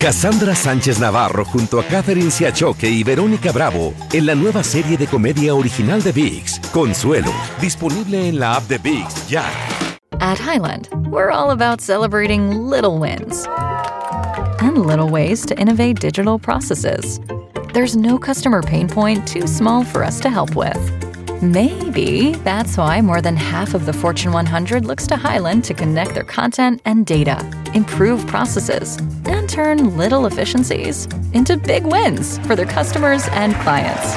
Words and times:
Cassandra 0.00 0.54
Sánchez 0.54 1.00
Navarro 1.00 1.44
junto 1.44 1.80
a 1.80 1.84
Catherine 1.84 2.30
Siachoque 2.30 2.88
y 2.88 3.02
Verónica 3.02 3.50
Bravo 3.50 3.94
en 4.12 4.26
la 4.26 4.36
nueva 4.36 4.62
serie 4.62 4.96
de 4.96 5.08
comedia 5.08 5.56
original 5.56 6.00
de 6.00 6.12
VIX, 6.12 6.60
Consuelo, 6.72 7.32
disponible 7.60 8.28
en 8.28 8.38
la 8.38 8.54
app 8.54 8.68
de 8.68 8.78
VIX 8.78 9.28
ya. 9.28 9.44
At 10.20 10.38
Highland, 10.38 10.88
we're 11.10 11.32
all 11.32 11.50
about 11.50 11.80
celebrating 11.80 12.70
little 12.70 13.00
wins 13.00 13.48
and 14.60 14.86
little 14.86 15.08
ways 15.08 15.44
to 15.46 15.58
innovate 15.58 15.98
digital 15.98 16.38
processes. 16.38 17.18
There's 17.74 17.96
no 17.96 18.20
customer 18.20 18.62
pain 18.62 18.86
point 18.86 19.26
too 19.26 19.48
small 19.48 19.82
for 19.82 20.04
us 20.04 20.20
to 20.20 20.30
help 20.30 20.54
with. 20.54 20.78
Maybe 21.42 22.36
that's 22.44 22.76
why 22.76 23.00
more 23.00 23.20
than 23.20 23.36
half 23.36 23.74
of 23.74 23.84
the 23.84 23.92
Fortune 23.92 24.30
100 24.30 24.84
looks 24.84 25.08
to 25.08 25.16
Highland 25.16 25.64
to 25.64 25.74
connect 25.74 26.14
their 26.14 26.22
content 26.22 26.82
and 26.84 27.04
data, 27.04 27.44
improve 27.74 28.24
processes, 28.28 28.96
turn 29.58 29.96
little 29.96 30.26
efficiencies 30.26 31.08
into 31.32 31.56
big 31.56 31.84
wins 31.84 32.38
for 32.46 32.54
their 32.54 32.70
customers 32.78 33.26
and 33.32 33.56
clients. 33.64 34.14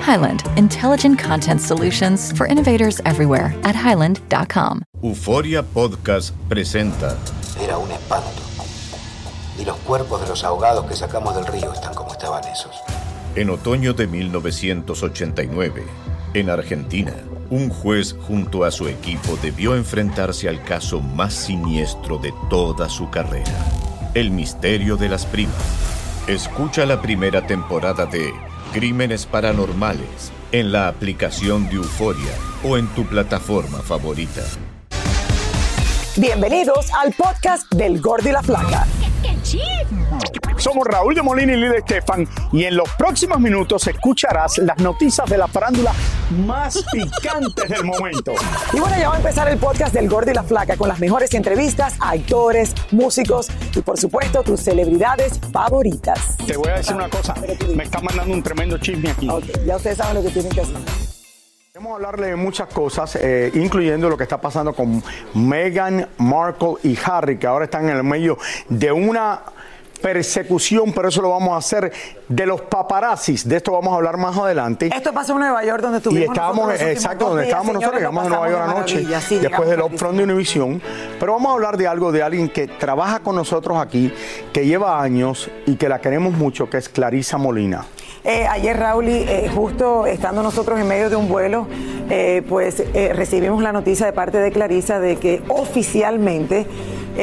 Highland, 0.00 0.42
intelligent 0.56 1.18
content 1.18 1.60
solutions 1.60 2.32
for 2.32 2.46
innovators 2.46 3.00
everywhere 3.04 3.52
at 3.64 3.76
highland.com. 3.76 4.82
Euforia 5.02 5.62
Podcast 5.62 6.34
presenta. 6.48 7.18
Era 7.60 7.76
un 7.76 7.90
espanto. 7.90 8.42
Y 9.58 9.66
los 9.66 9.76
cuerpos 9.80 10.22
de 10.22 10.28
los 10.28 10.42
ahogados 10.42 10.86
que 10.86 10.96
sacamos 10.96 11.34
del 11.34 11.46
río 11.46 11.74
están 11.74 11.92
como 11.92 12.12
estaban 12.12 12.42
esos. 12.44 12.74
En 13.34 13.50
otoño 13.50 13.92
de 13.92 14.06
1989, 14.06 15.84
en 16.32 16.48
Argentina, 16.48 17.12
un 17.50 17.68
juez 17.68 18.16
junto 18.26 18.64
a 18.64 18.70
su 18.70 18.88
equipo 18.88 19.36
debió 19.42 19.76
enfrentarse 19.76 20.48
al 20.48 20.62
caso 20.62 21.00
más 21.00 21.34
siniestro 21.34 22.16
de 22.18 22.32
toda 22.48 22.88
su 22.88 23.10
carrera, 23.10 23.52
el 24.14 24.30
misterio 24.30 24.96
de 24.96 25.08
las 25.08 25.26
primas. 25.26 25.54
Escucha 26.26 26.86
la 26.86 27.00
primera 27.00 27.46
temporada 27.46 28.06
de 28.06 28.32
Crímenes 28.72 29.26
Paranormales 29.26 30.32
en 30.52 30.72
la 30.72 30.88
aplicación 30.88 31.68
de 31.68 31.76
Euforia 31.76 32.32
o 32.64 32.76
en 32.76 32.86
tu 32.88 33.04
plataforma 33.06 33.78
favorita. 33.78 34.42
Bienvenidos 36.16 36.92
al 36.92 37.12
podcast 37.12 37.72
del 37.72 38.00
Gordo 38.00 38.28
y 38.28 38.32
la 38.32 38.42
Flaca. 38.42 38.86
Somos 40.60 40.86
Raúl 40.86 41.14
de 41.14 41.22
Molina 41.22 41.54
y 41.54 41.56
Lidia 41.56 41.78
Estefan 41.78 42.28
y 42.52 42.64
en 42.64 42.76
los 42.76 42.86
próximos 42.90 43.40
minutos 43.40 43.86
escucharás 43.86 44.58
las 44.58 44.76
noticias 44.76 45.26
de 45.30 45.38
la 45.38 45.48
farándula 45.48 45.90
más 46.46 46.84
picantes 46.92 47.66
del 47.66 47.82
momento. 47.82 48.34
Y 48.74 48.78
bueno, 48.78 48.94
ya 48.98 49.08
va 49.08 49.14
a 49.14 49.16
empezar 49.16 49.48
el 49.48 49.56
podcast 49.56 49.94
del 49.94 50.06
Gordo 50.06 50.30
y 50.30 50.34
la 50.34 50.42
Flaca 50.42 50.76
con 50.76 50.88
las 50.88 51.00
mejores 51.00 51.32
entrevistas 51.32 51.94
a 51.98 52.10
actores, 52.10 52.74
músicos 52.90 53.48
y 53.74 53.80
por 53.80 53.98
supuesto 53.98 54.42
tus 54.42 54.60
celebridades 54.60 55.40
favoritas. 55.50 56.36
Te 56.46 56.58
voy 56.58 56.68
a 56.68 56.74
decir 56.74 56.94
una 56.94 57.08
cosa, 57.08 57.34
me 57.74 57.84
están 57.84 58.04
mandando 58.04 58.34
un 58.34 58.42
tremendo 58.42 58.76
chisme 58.76 59.12
aquí. 59.12 59.28
Ya 59.64 59.76
ustedes 59.76 59.96
saben 59.96 60.16
lo 60.16 60.22
que 60.22 60.28
tienen 60.28 60.52
que 60.52 60.60
hacer. 60.60 60.76
Queremos 61.72 61.94
hablarle 61.94 62.26
de 62.26 62.36
muchas 62.36 62.68
cosas, 62.68 63.16
eh, 63.16 63.50
incluyendo 63.54 64.10
lo 64.10 64.18
que 64.18 64.24
está 64.24 64.38
pasando 64.38 64.74
con 64.74 65.02
Meghan 65.32 66.06
Markle 66.18 66.74
y 66.82 66.98
Harry, 67.02 67.38
que 67.38 67.46
ahora 67.46 67.64
están 67.64 67.88
en 67.88 67.96
el 67.96 68.04
medio 68.04 68.36
de 68.68 68.92
una 68.92 69.40
persecución, 70.00 70.92
pero 70.92 71.08
eso 71.08 71.22
lo 71.22 71.30
vamos 71.30 71.54
a 71.54 71.56
hacer 71.56 71.92
de 72.28 72.46
los 72.46 72.60
paparazzis. 72.62 73.48
De 73.48 73.56
esto 73.56 73.72
vamos 73.72 73.92
a 73.92 73.96
hablar 73.96 74.16
más 74.16 74.36
adelante. 74.36 74.90
Esto 74.94 75.12
pasó 75.12 75.32
en 75.34 75.40
Nueva 75.40 75.64
York, 75.64 75.82
donde 75.82 75.96
Y 75.96 75.98
estuvimos 75.98 76.28
estábamos, 76.28 76.66
los 76.66 76.72
últimos 76.74 76.92
exacto, 76.92 77.24
donde 77.26 77.42
días, 77.42 77.48
estábamos 77.48 77.74
nosotros, 77.74 78.00
llegamos 78.00 78.26
a 78.26 78.28
Nueva 78.28 78.50
York 78.50 78.62
anoche, 78.68 79.20
sí, 79.20 79.38
después 79.38 79.68
del 79.68 79.82
upfront 79.82 80.18
de 80.18 80.24
Univision. 80.24 80.82
Pero 81.18 81.32
vamos 81.32 81.50
a 81.50 81.54
hablar 81.54 81.76
de 81.76 81.86
algo 81.86 82.12
de 82.12 82.22
alguien 82.22 82.48
que 82.48 82.66
trabaja 82.66 83.20
con 83.20 83.36
nosotros 83.36 83.78
aquí, 83.78 84.12
que 84.52 84.66
lleva 84.66 85.02
años 85.02 85.50
y 85.66 85.76
que 85.76 85.88
la 85.88 86.00
queremos 86.00 86.34
mucho, 86.34 86.68
que 86.68 86.78
es 86.78 86.88
Clarisa 86.88 87.38
Molina. 87.38 87.84
Eh, 88.22 88.46
ayer, 88.46 88.76
Raúl, 88.76 89.08
y, 89.08 89.12
eh, 89.12 89.50
justo 89.54 90.06
estando 90.06 90.42
nosotros 90.42 90.78
en 90.78 90.86
medio 90.86 91.08
de 91.08 91.16
un 91.16 91.28
vuelo, 91.28 91.66
eh, 92.10 92.42
pues 92.48 92.80
eh, 92.92 93.12
recibimos 93.14 93.62
la 93.62 93.72
noticia 93.72 94.04
de 94.04 94.12
parte 94.12 94.38
de 94.38 94.52
Clarisa 94.52 95.00
de 95.00 95.16
que 95.16 95.42
oficialmente 95.48 96.66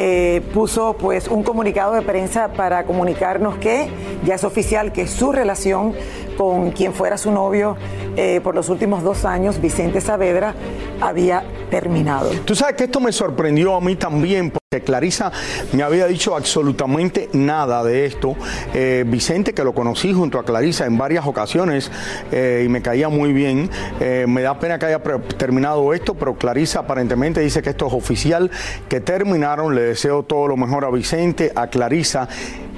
eh, 0.00 0.42
puso 0.54 0.96
pues 0.96 1.26
un 1.26 1.42
comunicado 1.42 1.92
de 1.94 2.02
prensa 2.02 2.52
para 2.52 2.84
comunicarnos 2.84 3.56
que 3.56 3.88
ya 4.24 4.36
es 4.36 4.44
oficial 4.44 4.92
que 4.92 5.08
su 5.08 5.32
relación 5.32 5.92
con 6.36 6.70
quien 6.70 6.94
fuera 6.94 7.18
su 7.18 7.32
novio 7.32 7.76
eh, 8.16 8.40
por 8.44 8.54
los 8.54 8.68
últimos 8.68 9.02
dos 9.02 9.24
años, 9.24 9.60
Vicente 9.60 10.00
Saavedra, 10.00 10.54
había 11.00 11.42
terminado. 11.68 12.30
Tú 12.44 12.54
sabes 12.54 12.76
que 12.76 12.84
esto 12.84 13.00
me 13.00 13.10
sorprendió 13.10 13.74
a 13.74 13.80
mí 13.80 13.96
también, 13.96 14.52
porque 14.70 14.84
Clarisa 14.84 15.32
me 15.72 15.82
había 15.82 16.06
dicho 16.06 16.36
absolutamente 16.36 17.30
nada 17.32 17.82
de 17.82 18.04
esto. 18.04 18.36
Eh, 18.74 19.02
Vicente, 19.06 19.54
que 19.54 19.64
lo 19.64 19.72
conocí 19.72 20.12
junto 20.12 20.38
a 20.38 20.44
Clarisa 20.44 20.84
en 20.84 20.98
varias 20.98 21.26
ocasiones 21.26 21.90
eh, 22.32 22.64
y 22.66 22.68
me 22.68 22.82
caía 22.82 23.08
muy 23.08 23.32
bien, 23.32 23.70
eh, 23.98 24.26
me 24.28 24.42
da 24.42 24.58
pena 24.58 24.78
que 24.78 24.84
haya 24.84 24.98
terminado 25.38 25.94
esto, 25.94 26.12
pero 26.16 26.34
Clarisa 26.34 26.80
aparentemente 26.80 27.40
dice 27.40 27.62
que 27.62 27.70
esto 27.70 27.86
es 27.86 27.94
oficial, 27.94 28.50
que 28.90 29.00
terminaron. 29.00 29.74
Le 29.74 29.80
deseo 29.80 30.22
todo 30.22 30.48
lo 30.48 30.58
mejor 30.58 30.84
a 30.84 30.90
Vicente, 30.90 31.50
a 31.54 31.68
Clarisa. 31.68 32.28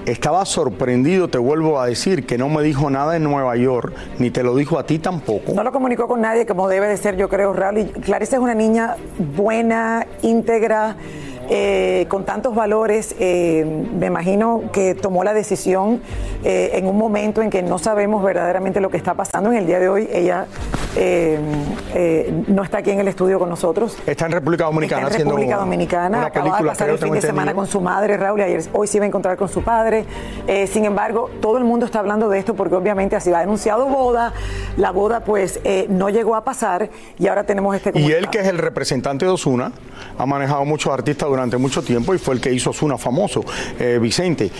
Estaba 0.06 0.44
sorprendido, 0.46 1.28
te 1.28 1.38
vuelvo 1.38 1.80
a 1.80 1.86
decir, 1.86 2.24
que 2.24 2.38
no 2.38 2.48
me 2.48 2.62
dijo 2.62 2.88
nada 2.88 3.16
en 3.16 3.24
Nueva 3.24 3.56
York, 3.56 3.92
ni 4.20 4.30
te 4.30 4.44
lo 4.44 4.54
dijo 4.54 4.78
a 4.78 4.86
ti 4.86 5.00
tampoco. 5.00 5.54
No 5.54 5.64
lo 5.64 5.72
comunicó 5.72 6.06
con 6.06 6.20
nadie, 6.20 6.46
como 6.46 6.68
debe 6.68 6.86
de 6.86 6.96
ser, 6.96 7.16
yo 7.16 7.28
creo, 7.28 7.52
Raúl. 7.52 7.90
Clarisa 8.04 8.36
es 8.36 8.42
una 8.42 8.54
niña 8.54 8.94
buena, 9.36 10.06
íntegra, 10.22 10.96
eh, 11.50 12.06
con 12.08 12.24
tantos 12.24 12.54
valores. 12.54 13.16
eh, 13.18 13.64
me 13.98 14.06
imagino 14.06 14.62
que 14.72 14.94
tomó 14.94 15.24
la 15.24 15.34
decisión 15.34 16.00
eh, 16.44 16.70
en 16.74 16.86
un 16.86 16.96
momento 16.96 17.42
en 17.42 17.50
que 17.50 17.60
no 17.62 17.78
sabemos 17.78 18.22
verdaderamente 18.22 18.80
lo 18.80 18.88
que 18.88 18.96
está 18.96 19.14
pasando. 19.14 19.50
En 19.50 19.58
el 19.58 19.66
día 19.66 19.80
de 19.80 19.88
hoy, 19.88 20.08
ella 20.12 20.46
eh, 20.96 21.38
eh, 21.94 22.42
no 22.48 22.62
está 22.62 22.78
aquí 22.78 22.90
en 22.90 23.00
el 23.00 23.08
estudio 23.08 23.38
con 23.38 23.48
nosotros. 23.48 23.96
Está 24.06 24.26
en 24.26 24.32
República 24.32 24.64
Dominicana 24.64 25.08
Está 25.08 25.18
en 25.18 25.24
República 25.24 25.56
Dominicana, 25.56 26.18
una 26.18 26.26
acaba 26.26 26.58
de 26.58 26.64
pasar 26.64 26.90
el 26.90 26.98
fin 26.98 27.12
de 27.12 27.20
semana 27.20 27.54
con 27.54 27.66
su 27.66 27.80
madre, 27.80 28.16
Raúl, 28.16 28.40
y 28.40 28.42
ayer, 28.42 28.62
hoy 28.72 28.86
se 28.86 28.98
iba 28.98 29.04
a 29.04 29.08
encontrar 29.08 29.36
con 29.36 29.48
su 29.48 29.62
padre. 29.62 30.04
Eh, 30.46 30.66
sin 30.66 30.84
embargo, 30.84 31.30
todo 31.40 31.58
el 31.58 31.64
mundo 31.64 31.86
está 31.86 32.00
hablando 32.00 32.28
de 32.28 32.38
esto 32.38 32.54
porque 32.54 32.74
obviamente 32.74 33.16
ha 33.16 33.20
sido 33.20 33.36
anunciado 33.36 33.86
boda, 33.86 34.32
la 34.76 34.90
boda 34.90 35.20
pues 35.20 35.60
eh, 35.64 35.86
no 35.88 36.08
llegó 36.08 36.34
a 36.34 36.44
pasar 36.44 36.90
y 37.18 37.26
ahora 37.28 37.44
tenemos 37.44 37.74
este 37.76 37.90
Y 37.90 37.92
comunicado. 37.92 38.18
él, 38.18 38.30
que 38.30 38.38
es 38.40 38.46
el 38.46 38.58
representante 38.58 39.24
de 39.24 39.30
Osuna, 39.30 39.72
ha 40.18 40.26
manejado 40.26 40.64
muchos 40.64 40.92
artistas 40.92 41.28
durante 41.28 41.56
mucho 41.56 41.82
tiempo 41.82 42.14
y 42.14 42.18
fue 42.18 42.34
el 42.34 42.40
que 42.40 42.52
hizo 42.52 42.70
Osuna 42.70 42.98
famoso, 42.98 43.44
Vicente. 44.00 44.50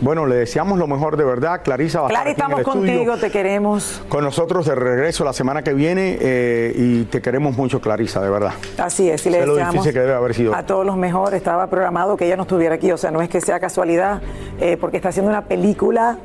Bueno, 0.00 0.26
le 0.26 0.36
deseamos 0.36 0.78
lo 0.78 0.86
mejor 0.86 1.16
de 1.16 1.24
verdad. 1.24 1.60
Clarisa 1.62 2.00
va 2.00 2.06
a 2.06 2.10
Clary, 2.10 2.30
estar 2.30 2.46
aquí 2.46 2.52
en 2.52 2.58
estamos 2.58 2.76
estudio 2.76 2.96
contigo, 2.98 3.16
te 3.18 3.30
queremos. 3.30 4.02
con 4.08 4.24
nosotros 4.24 4.66
de 4.66 4.74
regreso 4.96 5.24
la 5.24 5.34
semana 5.34 5.62
que 5.62 5.74
viene 5.74 6.16
eh, 6.20 6.72
y 6.74 7.04
te 7.04 7.20
queremos 7.20 7.54
mucho, 7.54 7.80
Clarisa, 7.80 8.22
de 8.22 8.30
verdad. 8.30 8.52
Así 8.78 9.10
es, 9.10 9.26
y 9.26 9.30
le 9.30 9.44
lo 9.44 9.54
deseamos 9.54 9.84
que 9.84 9.92
debe 9.92 10.14
haber 10.14 10.34
sido. 10.34 10.54
a 10.54 10.64
todos 10.64 10.86
los 10.86 10.96
mejores. 10.96 11.36
Estaba 11.36 11.66
programado 11.68 12.16
que 12.16 12.24
ella 12.24 12.36
no 12.36 12.42
estuviera 12.42 12.76
aquí, 12.76 12.90
o 12.90 12.96
sea, 12.96 13.10
no 13.10 13.20
es 13.20 13.28
que 13.28 13.40
sea 13.42 13.60
casualidad, 13.60 14.22
eh, 14.58 14.78
porque 14.80 14.96
está 14.96 15.10
haciendo 15.10 15.30
una 15.30 15.44
película, 15.44 16.16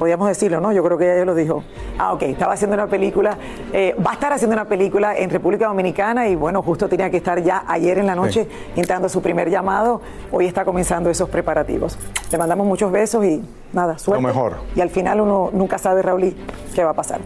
podríamos 0.00 0.26
decirlo, 0.26 0.60
¿no? 0.60 0.72
Yo 0.72 0.82
creo 0.82 0.98
que 0.98 1.04
ella 1.04 1.18
ya 1.18 1.24
lo 1.24 1.34
dijo. 1.36 1.62
Ah, 1.96 2.12
ok, 2.12 2.22
estaba 2.22 2.54
haciendo 2.54 2.74
una 2.74 2.88
película, 2.88 3.38
eh, 3.72 3.94
va 4.04 4.10
a 4.10 4.14
estar 4.14 4.32
haciendo 4.32 4.54
una 4.54 4.64
película 4.64 5.16
en 5.16 5.30
República 5.30 5.68
Dominicana 5.68 6.28
y 6.28 6.34
bueno, 6.34 6.60
justo 6.62 6.88
tenía 6.88 7.10
que 7.10 7.18
estar 7.18 7.40
ya 7.40 7.64
ayer 7.68 7.98
en 7.98 8.06
la 8.06 8.16
noche 8.16 8.48
entrando 8.74 9.06
a 9.06 9.08
su 9.08 9.22
primer 9.22 9.48
llamado. 9.48 10.00
Hoy 10.32 10.46
está 10.46 10.64
comenzando 10.64 11.08
esos 11.08 11.28
preparativos. 11.28 11.96
Le 12.32 12.38
mandamos 12.38 12.66
muchos 12.66 12.90
besos 12.90 13.24
y 13.24 13.42
nada, 13.72 13.96
suerte. 13.96 14.24
mejor. 14.24 14.56
Y 14.74 14.80
al 14.80 14.90
final 14.90 15.20
uno 15.20 15.50
nunca 15.52 15.78
sabe, 15.78 16.02
Raúl, 16.02 16.34
qué 16.74 16.82
va 16.82 16.90
a 16.90 16.94
pasar. 16.94 17.20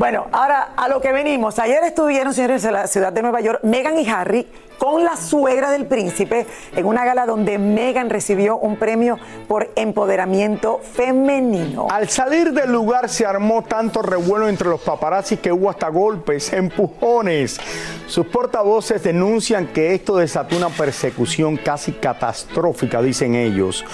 Bueno, 0.00 0.28
ahora 0.32 0.72
a 0.78 0.88
lo 0.88 0.98
que 0.98 1.12
venimos. 1.12 1.58
Ayer 1.58 1.84
estuvieron, 1.84 2.32
señores, 2.32 2.64
en 2.64 2.72
la 2.72 2.86
ciudad 2.86 3.12
de 3.12 3.20
Nueva 3.20 3.42
York, 3.42 3.60
Meghan 3.64 3.98
y 3.98 4.08
Harry 4.08 4.46
con 4.80 5.04
la 5.04 5.14
suegra 5.14 5.70
del 5.70 5.84
príncipe 5.84 6.46
en 6.74 6.86
una 6.86 7.04
gala 7.04 7.26
donde 7.26 7.58
Meghan 7.58 8.08
recibió 8.08 8.56
un 8.56 8.76
premio 8.76 9.18
por 9.46 9.70
empoderamiento 9.76 10.80
femenino. 10.82 11.86
Al 11.90 12.08
salir 12.08 12.54
del 12.54 12.72
lugar 12.72 13.10
se 13.10 13.26
armó 13.26 13.62
tanto 13.62 14.00
revuelo 14.00 14.48
entre 14.48 14.70
los 14.70 14.80
paparazzi 14.80 15.36
que 15.36 15.52
hubo 15.52 15.68
hasta 15.68 15.90
golpes, 15.90 16.54
empujones. 16.54 17.60
Sus 18.06 18.26
portavoces 18.26 19.02
denuncian 19.02 19.66
que 19.66 19.92
esto 19.92 20.16
desató 20.16 20.56
una 20.56 20.70
persecución 20.70 21.58
casi 21.58 21.92
catastrófica, 21.92 23.02
dicen 23.02 23.34
ellos. 23.34 23.84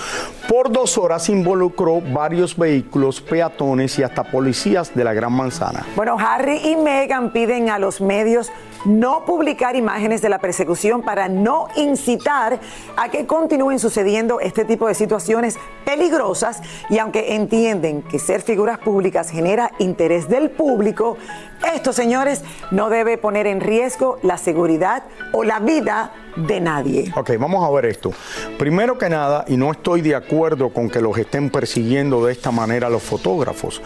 Por 0.49 0.71
dos 0.71 0.97
horas 0.99 1.29
involucró 1.29 2.01
varios 2.01 2.57
vehículos, 2.57 3.21
peatones 3.21 3.99
y 3.99 4.05
hasta 4.05 4.23
policías 4.23 4.95
de 4.95 5.03
la 5.03 5.13
Gran 5.13 5.33
Manzana. 5.33 5.85
Bueno, 5.97 6.17
Harry 6.21 6.59
y 6.59 6.77
Meghan 6.77 7.33
piden 7.33 7.71
a 7.71 7.81
los 7.81 8.01
medios 8.01 8.53
no 8.87 9.25
publicar 9.25 9.77
imágenes 9.77 10.23
de 10.23 10.29
la 10.29 10.39
persecución 10.39 11.03
para 11.03 11.29
no 11.29 11.69
incitar 11.77 12.59
a 12.97 13.09
que 13.11 13.27
continúen 13.27 13.79
sucediendo 13.79 14.41
este 14.41 14.65
tipo 14.65 14.89
de 14.89 14.95
situaciones 14.95 15.59
peligrosas. 15.85 16.63
Y 16.89 16.99
aunque 16.99 17.35
entienden 17.35 18.03
que 18.03 18.19
ser 18.19 18.43
figuras 18.43 18.79
públicas 18.79 19.31
genera 19.31 19.71
interés 19.79 20.29
del 20.29 20.51
público, 20.51 21.17
esto, 21.75 21.93
señores, 21.93 22.43
no 22.71 22.91
debe 22.91 23.19
poner 23.19 23.47
en 23.47 23.61
riesgo 23.61 24.19
la 24.23 24.39
seguridad 24.39 25.05
o 25.33 25.45
la 25.45 25.61
vida 25.61 26.13
de 26.37 26.61
nadie. 26.61 27.13
Ok, 27.17 27.31
vamos 27.39 27.67
a 27.67 27.71
ver 27.71 27.87
esto. 27.87 28.13
Primero 28.59 28.99
que 28.99 29.09
nada, 29.09 29.45
y 29.49 29.57
no 29.57 29.73
estoy 29.73 30.03
de 30.03 30.15
acuerdo 30.15 30.71
con 30.71 30.91
que 30.91 31.01
los 31.01 31.17
estén 31.19 31.51
persiguiendo 31.51 32.25
de 32.25 32.33
esta 32.33 32.51
manera 32.51 32.91
los 32.91 33.03
fotógrafos, 33.03 33.81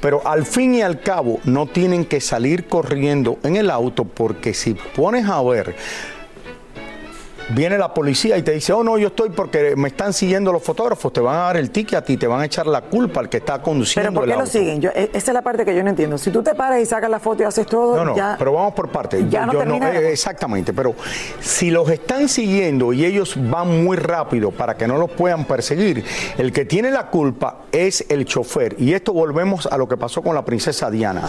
pero 0.00 0.26
al 0.26 0.46
fin 0.46 0.74
y 0.74 0.82
al 0.82 1.00
cabo 1.00 1.40
no 1.44 1.66
tienen 1.66 2.04
que 2.04 2.20
salir 2.20 2.68
corriendo 2.68 3.38
en 3.42 3.56
el 3.56 3.70
auto 3.70 4.04
porque 4.04 4.54
si 4.54 4.74
pones 4.74 5.28
a 5.28 5.42
ver 5.42 5.74
viene 7.50 7.78
la 7.78 7.92
policía 7.94 8.36
y 8.36 8.42
te 8.42 8.52
dice, 8.52 8.72
oh 8.72 8.82
no, 8.82 8.98
yo 8.98 9.08
estoy 9.08 9.30
porque 9.30 9.74
me 9.76 9.88
están 9.88 10.12
siguiendo 10.12 10.52
los 10.52 10.62
fotógrafos, 10.62 11.12
te 11.12 11.20
van 11.20 11.36
a 11.36 11.40
dar 11.40 11.56
el 11.56 11.70
ticket 11.70 11.98
a 11.98 12.02
ti, 12.02 12.16
te 12.16 12.26
van 12.26 12.40
a 12.40 12.44
echar 12.46 12.66
la 12.66 12.82
culpa 12.82 13.20
al 13.20 13.28
que 13.28 13.38
está 13.38 13.60
conduciendo. 13.62 14.10
Pero 14.10 14.20
¿por 14.20 14.28
qué 14.28 14.36
lo 14.36 14.46
siguen? 14.46 14.80
Yo, 14.80 14.90
e, 14.90 15.10
esa 15.12 15.30
es 15.30 15.34
la 15.34 15.42
parte 15.42 15.64
que 15.64 15.74
yo 15.74 15.82
no 15.82 15.90
entiendo. 15.90 16.18
Si 16.18 16.30
tú 16.30 16.42
te 16.42 16.54
paras 16.54 16.80
y 16.80 16.86
sacas 16.86 17.10
la 17.10 17.20
foto 17.20 17.42
y 17.42 17.46
haces 17.46 17.66
todo, 17.66 17.96
no, 17.96 18.04
no, 18.04 18.16
ya, 18.16 18.36
pero 18.38 18.52
vamos 18.52 18.74
por 18.74 18.88
parte. 18.88 19.26
Ya 19.28 19.46
no 19.46 19.52
termina 19.52 19.90
eh, 19.92 20.12
exactamente, 20.12 20.72
pero 20.72 20.94
si 21.40 21.70
los 21.70 21.88
están 21.90 22.28
siguiendo 22.28 22.92
y 22.92 23.04
ellos 23.04 23.34
van 23.36 23.84
muy 23.84 23.96
rápido 23.96 24.50
para 24.50 24.76
que 24.76 24.86
no 24.86 24.98
los 24.98 25.10
puedan 25.10 25.44
perseguir, 25.44 26.04
el 26.38 26.52
que 26.52 26.64
tiene 26.64 26.90
la 26.90 27.08
culpa 27.08 27.66
es 27.72 28.04
el 28.08 28.24
chofer. 28.24 28.76
Y 28.78 28.92
esto 28.92 29.12
volvemos 29.12 29.66
a 29.66 29.76
lo 29.76 29.88
que 29.88 29.96
pasó 29.96 30.22
con 30.22 30.34
la 30.34 30.44
princesa 30.44 30.90
Diana. 30.90 31.28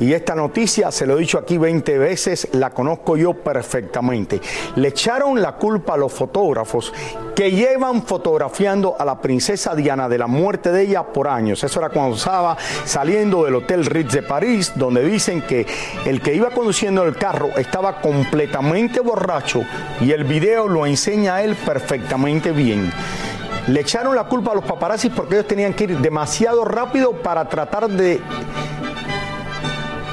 Y 0.00 0.12
esta 0.12 0.34
noticia, 0.34 0.90
se 0.90 1.06
lo 1.06 1.16
he 1.16 1.20
dicho 1.20 1.38
aquí 1.38 1.58
20 1.58 1.98
veces, 1.98 2.48
la 2.52 2.70
conozco 2.70 3.16
yo 3.16 3.34
perfectamente. 3.34 4.40
Le 4.76 4.88
echaron 4.88 5.40
la 5.40 5.47
culpa 5.56 5.94
a 5.94 5.96
los 5.96 6.12
fotógrafos 6.12 6.92
que 7.34 7.50
llevan 7.50 8.02
fotografiando 8.02 8.96
a 8.98 9.04
la 9.04 9.20
princesa 9.20 9.74
Diana 9.74 10.08
de 10.08 10.18
la 10.18 10.26
muerte 10.26 10.72
de 10.72 10.82
ella 10.82 11.04
por 11.04 11.28
años. 11.28 11.62
Eso 11.62 11.78
era 11.78 11.90
cuando 11.90 12.16
estaba 12.16 12.56
saliendo 12.84 13.44
del 13.44 13.54
Hotel 13.56 13.86
Ritz 13.86 14.12
de 14.12 14.22
París, 14.22 14.72
donde 14.74 15.04
dicen 15.04 15.42
que 15.42 15.66
el 16.04 16.20
que 16.20 16.34
iba 16.34 16.50
conduciendo 16.50 17.04
el 17.04 17.16
carro 17.16 17.50
estaba 17.56 18.00
completamente 18.00 19.00
borracho 19.00 19.62
y 20.00 20.10
el 20.10 20.24
video 20.24 20.68
lo 20.68 20.86
enseña 20.86 21.36
a 21.36 21.42
él 21.42 21.54
perfectamente 21.54 22.52
bien. 22.52 22.92
Le 23.68 23.80
echaron 23.80 24.16
la 24.16 24.24
culpa 24.24 24.52
a 24.52 24.54
los 24.54 24.64
paparazzi 24.64 25.10
porque 25.10 25.34
ellos 25.34 25.46
tenían 25.46 25.74
que 25.74 25.84
ir 25.84 25.98
demasiado 25.98 26.64
rápido 26.64 27.12
para 27.12 27.48
tratar 27.48 27.88
de 27.88 28.20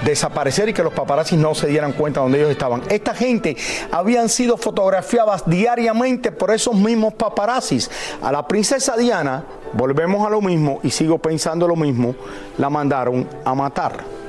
desaparecer 0.05 0.69
y 0.69 0.73
que 0.73 0.83
los 0.83 0.93
paparazzi 0.93 1.35
no 1.35 1.53
se 1.55 1.67
dieran 1.67 1.91
cuenta 1.91 2.21
de 2.21 2.23
dónde 2.23 2.37
ellos 2.39 2.51
estaban. 2.51 2.83
Esta 2.89 3.13
gente 3.13 3.57
habían 3.91 4.29
sido 4.29 4.55
fotografiadas 4.55 5.43
diariamente 5.45 6.31
por 6.31 6.51
esos 6.51 6.75
mismos 6.75 7.15
paparazzis. 7.15 7.89
A 8.21 8.31
la 8.31 8.47
princesa 8.47 8.95
Diana, 8.95 9.43
volvemos 9.73 10.25
a 10.25 10.29
lo 10.29 10.41
mismo 10.41 10.79
y 10.83 10.91
sigo 10.91 11.17
pensando 11.17 11.67
lo 11.67 11.75
mismo, 11.75 12.15
la 12.57 12.69
mandaron 12.69 13.27
a 13.43 13.53
matar. 13.55 14.24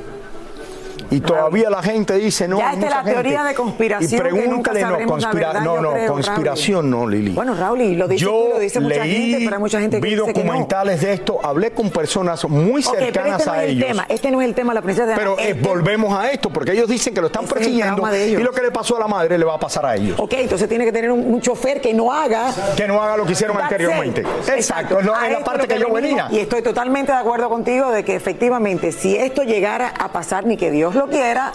Y 1.10 1.20
todavía 1.20 1.70
la 1.70 1.82
gente 1.82 2.14
dice, 2.14 2.48
no. 2.48 2.58
Ya 2.58 2.72
esta 2.72 2.86
es 2.86 2.90
la 2.92 3.04
teoría 3.04 3.44
de 3.44 3.54
conspiración. 3.54 4.12
Y 4.12 4.16
pregúntale, 4.20 4.82
no, 4.82 4.98
conspira 5.06 5.60
no, 5.60 5.80
no, 5.80 5.92
conspiración 6.06 6.90
no, 6.90 7.06
Lili. 7.06 7.32
Bueno, 7.32 7.54
Raúl, 7.54 7.80
y 7.82 7.94
lo 7.96 8.08
dice, 8.08 8.24
yo 8.24 8.48
lo 8.54 8.58
dice 8.58 8.80
mucha 8.80 9.04
leí, 9.04 9.30
gente, 9.30 9.44
pero 9.44 9.56
hay 9.56 9.60
mucha 9.62 9.80
gente 9.80 9.96
que 10.00 10.02
vi 10.02 10.14
dice 10.14 10.32
que 10.32 10.32
documentales 10.42 11.00
de 11.00 11.12
esto, 11.12 11.38
hablé 11.42 11.70
con 11.72 11.90
personas 11.90 12.44
muy 12.48 12.82
pero 12.82 12.96
cercanas 12.98 13.40
este 13.40 13.46
no 13.50 13.52
a 13.52 13.56
es 13.64 13.70
el 13.70 13.76
ellos. 13.76 13.88
tema, 13.88 14.06
este 14.08 14.30
no 14.30 14.40
es 14.42 14.48
el 14.48 14.54
tema 14.54 14.72
de 14.72 14.74
la 14.74 14.82
princesa 14.82 15.06
Diana. 15.06 15.18
Pero 15.20 15.38
eh, 15.38 15.50
Este- 15.50 15.68
volvemos 15.68 16.18
a 16.18 16.30
esto, 16.30 16.50
porque 16.50 16.72
ellos 16.72 16.88
dicen 16.88 17.14
que 17.14 17.20
lo 17.20 17.28
están 17.28 17.44
Ese 17.44 17.52
es 17.52 17.58
persiguiendo 17.58 18.06
de 18.06 18.24
ellos. 18.24 18.40
y 18.40 18.44
lo 18.44 18.52
que 18.52 18.62
le 18.62 18.70
pasó 18.70 18.96
a 18.96 19.00
la 19.00 19.06
madre 19.08 19.38
le 19.38 19.44
va 19.44 19.54
a 19.54 19.60
pasar 19.60 19.86
a 19.86 19.94
ellos. 19.96 20.18
Ok, 20.18 20.32
entonces 20.38 20.68
tiene 20.68 20.84
que 20.84 20.92
tener 20.92 21.10
un, 21.12 21.20
un 21.34 21.40
chofer 21.40 21.80
que 21.80 21.94
no 21.94 22.12
haga. 22.12 22.50
Que 22.76 22.86
no 22.88 23.00
haga 23.02 23.16
lo 23.16 23.24
que 23.26 23.32
hicieron 23.32 23.56
anteriormente. 23.60 24.22
Exacto, 24.48 24.98
es, 25.00 25.06
es 25.06 25.32
la 25.32 25.44
parte 25.44 25.62
es 25.62 25.68
que 25.68 25.78
yo 25.78 25.92
venía. 25.92 26.28
Y 26.30 26.38
estoy 26.38 26.62
totalmente 26.62 27.12
de 27.12 27.18
acuerdo 27.18 27.48
contigo 27.48 27.90
de 27.90 28.04
que 28.04 28.14
efectivamente, 28.16 28.92
si 28.92 29.16
esto 29.16 29.42
llegara 29.42 29.88
a 29.88 30.08
pasar, 30.12 30.44
ni 30.46 30.56
que 30.56 30.70
Dios 30.70 30.94
lo 30.96 31.08
quiera, 31.08 31.52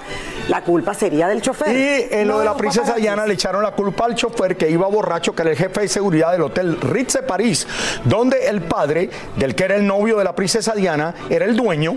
la 0.47 0.63
culpa 0.63 0.93
sería 0.93 1.27
del 1.27 1.41
chofer. 1.41 1.75
Y 1.75 2.15
en 2.15 2.27
no 2.27 2.33
lo 2.33 2.39
de 2.39 2.45
la 2.45 2.57
princesa. 2.57 2.95
Diana 2.95 3.25
le 3.25 3.33
echaron 3.33 3.63
la 3.63 3.71
culpa 3.71 4.05
al 4.05 4.15
chofer 4.15 4.55
que 4.57 4.69
iba 4.69 4.87
borracho, 4.87 5.33
que 5.33 5.41
era 5.41 5.51
el 5.51 5.57
jefe 5.57 5.81
de 5.81 5.87
seguridad 5.87 6.31
del 6.31 6.43
hotel 6.43 6.79
Ritz 6.79 7.13
de 7.13 7.23
París, 7.23 7.67
donde 8.05 8.47
el 8.47 8.61
padre 8.61 9.09
del 9.37 9.55
que 9.55 9.63
era 9.65 9.75
el 9.75 9.85
novio 9.85 10.17
de 10.17 10.23
la 10.23 10.35
princesa 10.35 10.73
Diana 10.73 11.13
era 11.29 11.45
el 11.45 11.55
dueño 11.55 11.95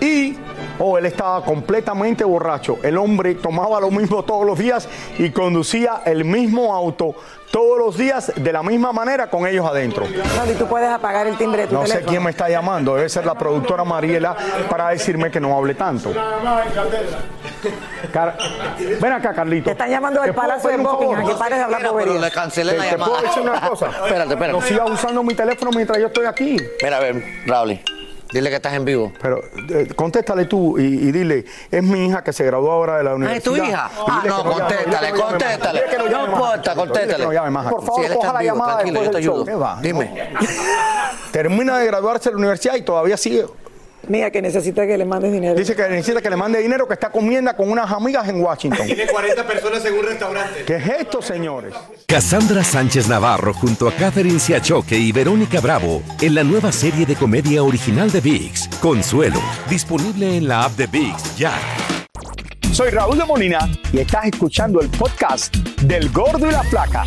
y 0.00 0.36
oh, 0.78 0.98
él 0.98 1.06
estaba 1.06 1.44
completamente 1.44 2.24
borracho. 2.24 2.78
El 2.82 2.98
hombre 2.98 3.34
tomaba 3.36 3.80
lo 3.80 3.90
mismo 3.90 4.24
todos 4.24 4.46
los 4.46 4.58
días 4.58 4.88
y 5.18 5.30
conducía 5.30 6.02
el 6.04 6.24
mismo 6.24 6.74
auto 6.74 7.14
todos 7.54 7.78
los 7.78 7.96
días 7.96 8.32
de 8.34 8.52
la 8.52 8.64
misma 8.64 8.90
manera 8.92 9.28
con 9.28 9.46
ellos 9.46 9.64
adentro. 9.64 10.04
No, 10.08 10.50
y 10.50 10.54
tú 10.56 10.66
puedes 10.66 10.88
apagar 10.88 11.28
el 11.28 11.36
timbre 11.36 11.62
de 11.62 11.68
tu 11.68 11.74
No 11.76 11.86
sé 11.86 12.00
quién 12.02 12.20
me 12.24 12.30
está 12.30 12.48
llamando, 12.48 12.96
debe 12.96 13.08
ser 13.08 13.24
la 13.24 13.34
productora 13.36 13.84
Mariela 13.84 14.34
para 14.68 14.88
decirme 14.88 15.30
que 15.30 15.38
no 15.38 15.56
hable 15.56 15.76
tanto. 15.76 16.12
Car- 18.12 18.36
Ven 19.00 19.12
acá, 19.12 19.32
Carlito. 19.32 19.66
Te 19.66 19.70
están 19.70 19.88
llamando 19.88 20.20
del 20.20 20.30
¿Te 20.30 20.34
puedo 20.34 20.48
Palacio 20.48 20.70
de 20.70 20.76
Buckingham, 20.78 21.26
que 21.28 21.34
pares 21.34 21.58
de 21.58 21.64
hablar 21.64 21.82
pero 21.96 22.18
le 22.18 22.30
cancelé 22.32 22.72
¿Te, 22.72 22.78
la 22.78 22.84
te 22.84 22.90
llamada. 22.90 23.12
puedo 23.12 23.22
decir 23.22 23.42
una 23.42 23.60
cosa? 23.68 23.86
Espérate, 24.04 24.30
espérate. 24.34 24.52
No 24.52 24.60
sigas 24.60 24.90
usando 24.90 25.22
mi 25.22 25.34
teléfono 25.34 25.70
mientras 25.70 25.98
yo 26.00 26.08
estoy 26.08 26.26
aquí. 26.26 26.56
Mira, 26.82 26.96
a 26.96 27.00
ver, 27.00 27.22
Raúl, 27.46 27.78
dile 28.34 28.50
que 28.50 28.56
estás 28.56 28.74
en 28.74 28.84
vivo. 28.84 29.12
Pero 29.22 29.40
eh, 29.70 29.88
contéstale 29.94 30.44
tú 30.46 30.78
y, 30.78 30.82
y 30.82 31.12
dile, 31.12 31.44
es 31.70 31.82
mi 31.82 32.06
hija 32.06 32.22
que 32.22 32.32
se 32.32 32.44
graduó 32.44 32.72
ahora 32.72 32.98
de 32.98 33.04
la 33.04 33.10
Ah, 33.12 33.14
universidad. 33.14 33.54
¿es 33.56 33.62
tu 33.62 33.68
hija? 33.70 33.90
Ah, 34.06 34.22
no, 34.26 34.44
contéstale, 34.44 35.08
llame 35.08 35.20
contéstale. 35.20 35.82
No 35.98 36.04
No 36.04 36.10
llame 36.10 36.26
más. 36.26 36.32
importa, 36.34 36.74
contéstale. 36.74 37.24
no 37.24 37.32
llame 37.32 37.50
más 37.50 37.66
aquí. 37.66 37.74
Por 37.76 37.84
favor, 37.86 38.06
Si 38.06 38.12
coja 38.14 38.32
la 38.32 38.38
vivo, 38.40 38.54
llamada 38.54 38.72
tranquilo, 38.78 39.02
yo 39.04 39.10
te 39.10 39.16
después 39.18 39.46
del 39.46 39.62
ayudo. 39.62 39.80
Dime. 39.82 40.28
Termina 41.32 41.78
de 41.78 41.86
graduarse 41.86 42.28
de 42.28 42.34
la 42.34 42.38
universidad 42.38 42.74
y 42.76 42.82
todavía 42.82 43.16
sigue. 43.16 43.46
Mira, 44.08 44.30
que 44.30 44.42
necesita 44.42 44.86
que 44.86 44.96
le 44.96 45.04
mandes 45.04 45.32
dinero. 45.32 45.54
Dice 45.54 45.74
que 45.74 45.88
necesita 45.88 46.20
que 46.20 46.30
le 46.30 46.36
mande 46.36 46.60
dinero, 46.60 46.86
que 46.86 46.94
está 46.94 47.10
comiendo 47.10 47.54
con 47.56 47.70
unas 47.70 47.90
amigas 47.90 48.28
en 48.28 48.40
Washington. 48.40 48.86
Tiene 48.86 49.06
40 49.06 49.46
personas 49.46 49.84
en 49.84 49.94
un 49.94 50.04
restaurante. 50.04 50.64
¿Qué 50.64 50.76
es 50.76 50.88
esto, 51.00 51.22
señores? 51.22 51.74
Cassandra 52.06 52.62
Sánchez 52.62 53.08
Navarro 53.08 53.54
junto 53.54 53.88
a 53.88 53.92
Catherine 53.92 54.38
Siachoque 54.38 54.96
y 54.96 55.12
Verónica 55.12 55.60
Bravo 55.60 56.02
en 56.20 56.34
la 56.34 56.44
nueva 56.44 56.72
serie 56.72 57.06
de 57.06 57.14
comedia 57.14 57.62
original 57.62 58.10
de 58.10 58.20
VIX, 58.20 58.68
Consuelo, 58.80 59.40
disponible 59.68 60.36
en 60.36 60.48
la 60.48 60.64
app 60.64 60.72
de 60.72 60.86
VIX 60.86 61.36
ya. 61.36 61.52
Soy 62.72 62.90
Raúl 62.90 63.16
de 63.18 63.24
Molina 63.24 63.68
y 63.92 64.00
estás 64.00 64.26
escuchando 64.26 64.80
el 64.80 64.88
podcast 64.88 65.54
del 65.82 66.10
Gordo 66.10 66.48
y 66.48 66.50
la 66.50 66.62
Flaca. 66.64 67.04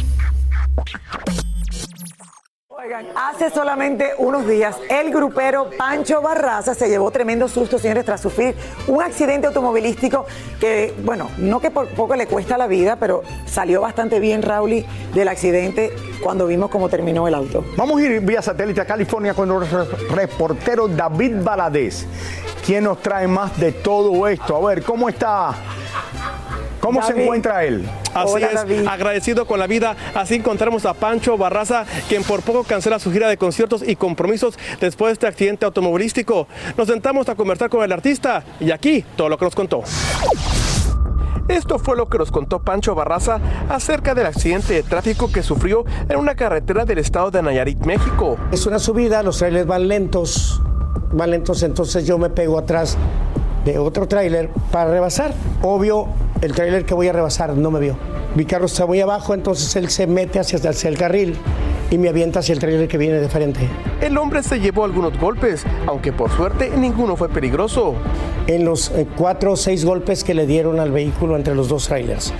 Hace 3.15 3.49
solamente 3.49 4.11
unos 4.19 4.47
días 4.47 4.77
el 4.87 5.09
grupero 5.09 5.71
Pancho 5.75 6.21
Barraza 6.21 6.75
se 6.75 6.87
llevó 6.87 7.09
tremendo 7.09 7.47
susto, 7.47 7.79
señores, 7.79 8.05
tras 8.05 8.21
sufrir 8.21 8.55
un 8.85 9.01
accidente 9.01 9.47
automovilístico 9.47 10.27
que, 10.59 10.93
bueno, 11.03 11.27
no 11.39 11.59
que 11.59 11.71
por 11.71 11.87
poco 11.87 12.15
le 12.15 12.27
cuesta 12.27 12.55
la 12.55 12.67
vida, 12.67 12.97
pero 12.97 13.23
salió 13.47 13.81
bastante 13.81 14.19
bien, 14.19 14.43
Rauli, 14.43 14.85
del 15.15 15.27
accidente 15.27 15.91
cuando 16.21 16.45
vimos 16.45 16.69
cómo 16.69 16.87
terminó 16.87 17.27
el 17.27 17.33
auto. 17.33 17.65
Vamos 17.75 17.99
a 17.99 18.03
ir 18.03 18.19
vía 18.21 18.43
satélite 18.43 18.81
a 18.81 18.85
California 18.85 19.33
con 19.33 19.49
nuestro 19.49 19.87
reportero 20.13 20.87
David 20.87 21.37
Baladés, 21.41 22.05
quien 22.63 22.83
nos 22.83 23.01
trae 23.01 23.27
más 23.27 23.59
de 23.59 23.71
todo 23.71 24.27
esto. 24.27 24.55
A 24.55 24.69
ver, 24.69 24.83
¿cómo 24.83 25.09
está? 25.09 25.55
¿Cómo 26.79 27.01
se 27.01 27.21
encuentra 27.21 27.63
él? 27.65 27.85
Así 28.13 28.33
Hola, 28.33 28.47
es, 28.47 28.53
David. 28.53 28.87
agradecido 28.87 29.45
con 29.45 29.59
la 29.59 29.67
vida. 29.67 29.95
Así 30.13 30.35
encontramos 30.35 30.85
a 30.85 30.93
Pancho 30.93 31.37
Barraza, 31.37 31.85
quien 32.07 32.23
por 32.23 32.41
poco 32.41 32.63
cancela 32.63 32.99
su 32.99 33.11
gira 33.11 33.27
de 33.27 33.37
conciertos 33.37 33.83
y 33.87 33.95
compromisos 33.95 34.57
después 34.79 35.09
de 35.09 35.13
este 35.13 35.27
accidente 35.27 35.65
automovilístico. 35.65 36.47
Nos 36.77 36.87
sentamos 36.87 37.29
a 37.29 37.35
conversar 37.35 37.69
con 37.69 37.83
el 37.83 37.91
artista 37.91 38.43
y 38.59 38.71
aquí 38.71 39.03
todo 39.15 39.29
lo 39.29 39.37
que 39.37 39.45
nos 39.45 39.55
contó. 39.55 39.83
Esto 41.47 41.79
fue 41.79 41.95
lo 41.95 42.09
que 42.09 42.17
nos 42.17 42.29
contó 42.29 42.59
Pancho 42.59 42.93
Barraza 42.93 43.39
acerca 43.69 44.13
del 44.13 44.25
accidente 44.25 44.73
de 44.73 44.83
tráfico 44.83 45.31
que 45.31 45.41
sufrió 45.43 45.85
en 46.09 46.17
una 46.17 46.35
carretera 46.35 46.83
del 46.83 46.97
estado 46.97 47.31
de 47.31 47.41
Nayarit, 47.41 47.79
México. 47.85 48.37
Es 48.51 48.65
una 48.65 48.79
subida, 48.79 49.23
los 49.23 49.37
trailers 49.37 49.65
van 49.65 49.87
lentos, 49.87 50.61
van 51.13 51.31
lentos, 51.31 51.63
entonces 51.63 52.05
yo 52.05 52.17
me 52.17 52.29
pego 52.29 52.57
atrás 52.57 52.97
de 53.67 53.77
otro 53.79 54.07
tráiler 54.07 54.49
para 54.71 54.89
rebasar. 54.89 55.33
Obvio, 55.61 56.07
el 56.41 56.53
tráiler 56.53 56.85
que 56.85 56.93
voy 56.93 57.09
a 57.09 57.13
rebasar 57.13 57.55
no 57.57 57.69
me 57.69 57.81
vio. 57.81 57.97
Mi 58.33 58.45
carro 58.45 58.65
está 58.65 58.85
muy 58.85 59.01
abajo, 59.01 59.33
entonces 59.33 59.75
él 59.75 59.89
se 59.89 60.07
mete 60.07 60.39
hacia, 60.39 60.57
hacia 60.69 60.89
el 60.89 60.97
carril 60.97 61.35
y 61.91 61.97
me 61.97 62.07
avienta 62.07 62.39
hacia 62.39 62.53
el 62.53 62.59
tráiler 62.59 62.87
que 62.87 62.97
viene 62.97 63.19
de 63.19 63.27
frente. 63.27 63.67
El 63.99 64.17
hombre 64.17 64.41
se 64.41 64.61
llevó 64.61 64.85
algunos 64.85 65.19
golpes, 65.19 65.65
aunque 65.85 66.13
por 66.13 66.31
suerte 66.31 66.71
ninguno 66.77 67.17
fue 67.17 67.27
peligroso. 67.27 67.95
En 68.47 68.63
los 68.63 68.89
eh, 68.91 69.05
cuatro 69.17 69.51
o 69.51 69.55
seis 69.57 69.83
golpes 69.83 70.23
que 70.23 70.33
le 70.33 70.45
dieron 70.45 70.79
al 70.79 70.91
vehículo 70.91 71.35
entre 71.35 71.53
los 71.53 71.67
dos 71.67 71.87
trailers. 71.87 72.33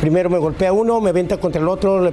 Primero 0.00 0.30
me 0.30 0.38
golpea 0.38 0.72
uno, 0.72 1.00
me 1.00 1.10
avienta 1.10 1.38
contra 1.38 1.60
el 1.60 1.66
otro 1.66 2.08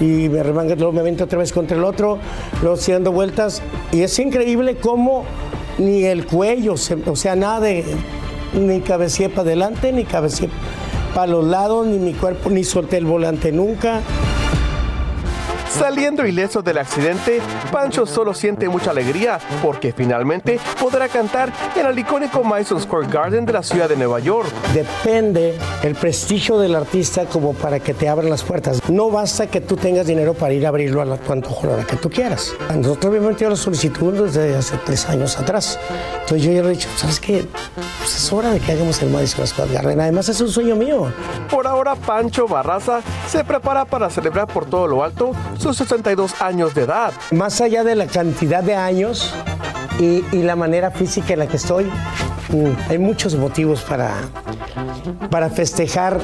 y 0.00 0.30
me 0.30 0.42
remanga, 0.42 0.74
luego 0.76 0.92
me 0.92 1.00
avienta 1.00 1.24
otra 1.24 1.38
vez 1.38 1.52
contra 1.52 1.76
el 1.76 1.84
otro, 1.84 2.18
luego 2.62 2.76
sigue 2.76 2.94
dando 2.94 3.12
vueltas. 3.12 3.60
Y 3.90 4.00
es 4.00 4.18
increíble 4.18 4.76
cómo 4.76 5.24
ni 5.78 6.04
el 6.04 6.26
cuello, 6.26 6.74
o 6.74 7.16
sea, 7.16 7.36
nada 7.36 7.60
de 7.60 7.84
ni 8.54 8.80
cabecilla 8.80 9.28
para 9.28 9.42
adelante 9.42 9.92
ni 9.92 10.04
cabecilla. 10.04 10.50
para 11.14 11.26
los 11.26 11.44
lados, 11.44 11.86
ni 11.86 11.98
mi 11.98 12.14
cuerpo, 12.14 12.50
ni 12.50 12.64
solté 12.64 12.96
el 12.96 13.04
volante 13.04 13.52
nunca. 13.52 14.00
Saliendo 15.78 16.26
ileso 16.26 16.60
del 16.60 16.76
accidente, 16.76 17.40
Pancho 17.72 18.04
solo 18.04 18.34
siente 18.34 18.68
mucha 18.68 18.90
alegría 18.90 19.38
porque 19.62 19.92
finalmente 19.92 20.60
podrá 20.78 21.08
cantar 21.08 21.50
en 21.74 21.86
el 21.86 21.98
icónico 21.98 22.44
Madison 22.44 22.78
Square 22.78 23.08
Garden 23.08 23.46
de 23.46 23.54
la 23.54 23.62
ciudad 23.62 23.88
de 23.88 23.96
Nueva 23.96 24.20
York. 24.20 24.50
Depende 24.74 25.56
el 25.82 25.94
prestigio 25.94 26.58
del 26.58 26.74
artista 26.74 27.24
como 27.24 27.54
para 27.54 27.80
que 27.80 27.94
te 27.94 28.06
abran 28.06 28.28
las 28.28 28.42
puertas. 28.42 28.86
No 28.90 29.10
basta 29.10 29.46
que 29.46 29.62
tú 29.62 29.76
tengas 29.76 30.06
dinero 30.06 30.34
para 30.34 30.52
ir 30.52 30.66
a 30.66 30.68
abrirlo 30.68 31.00
a 31.00 31.06
la 31.06 31.16
tu 31.16 31.32
antojo 31.32 31.64
a 31.64 31.66
la 31.66 31.72
hora 31.76 31.84
que 31.84 31.96
tú 31.96 32.10
quieras. 32.10 32.52
Nosotros 32.76 33.06
habíamos 33.06 33.30
metido 33.30 33.50
la 33.50 33.56
solicitud 33.56 34.24
desde 34.24 34.54
hace 34.54 34.76
tres 34.84 35.08
años 35.08 35.38
atrás. 35.38 35.78
Entonces 36.20 36.42
yo 36.42 36.52
ya 36.52 36.62
le 36.62 36.68
he 36.68 36.72
dicho, 36.72 36.88
¿sabes 36.96 37.18
qué? 37.18 37.46
Pues 37.98 38.14
es 38.14 38.32
hora 38.32 38.50
de 38.50 38.60
que 38.60 38.72
hagamos 38.72 39.00
el 39.00 39.08
Madison 39.08 39.46
Square 39.46 39.72
Garden. 39.72 40.00
Además 40.00 40.28
es 40.28 40.40
un 40.42 40.48
sueño 40.48 40.76
mío. 40.76 41.10
Por 41.50 41.66
ahora, 41.66 41.94
Pancho 41.94 42.46
Barraza 42.46 43.00
se 43.26 43.42
prepara 43.42 43.86
para 43.86 44.10
celebrar 44.10 44.46
por 44.46 44.66
todo 44.66 44.86
lo 44.86 45.02
alto 45.02 45.32
sus 45.62 45.76
62 45.76 46.42
años 46.42 46.74
de 46.74 46.82
edad. 46.82 47.12
Más 47.30 47.60
allá 47.60 47.84
de 47.84 47.94
la 47.94 48.06
cantidad 48.06 48.64
de 48.64 48.74
años 48.74 49.32
y, 50.00 50.24
y 50.32 50.42
la 50.42 50.56
manera 50.56 50.90
física 50.90 51.34
en 51.34 51.38
la 51.38 51.46
que 51.46 51.56
estoy, 51.56 51.84
mm, 51.84 52.90
hay 52.90 52.98
muchos 52.98 53.36
motivos 53.36 53.82
para, 53.82 54.12
para 55.30 55.50
festejar. 55.50 56.18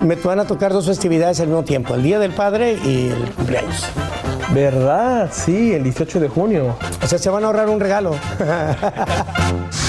Me 0.00 0.14
van 0.14 0.38
a 0.38 0.44
tocar 0.44 0.72
dos 0.72 0.86
festividades 0.86 1.40
al 1.40 1.48
mismo 1.48 1.64
tiempo, 1.64 1.94
el 1.94 2.04
Día 2.04 2.20
del 2.20 2.32
Padre 2.32 2.78
y 2.84 3.08
el 3.08 3.30
cumpleaños. 3.32 3.86
¿Verdad? 4.54 5.30
Sí, 5.32 5.72
el 5.72 5.82
18 5.82 6.20
de 6.20 6.28
junio. 6.28 6.76
O 7.02 7.06
sea, 7.06 7.18
se 7.18 7.28
van 7.28 7.42
a 7.42 7.48
ahorrar 7.48 7.68
un 7.68 7.80
regalo. 7.80 8.14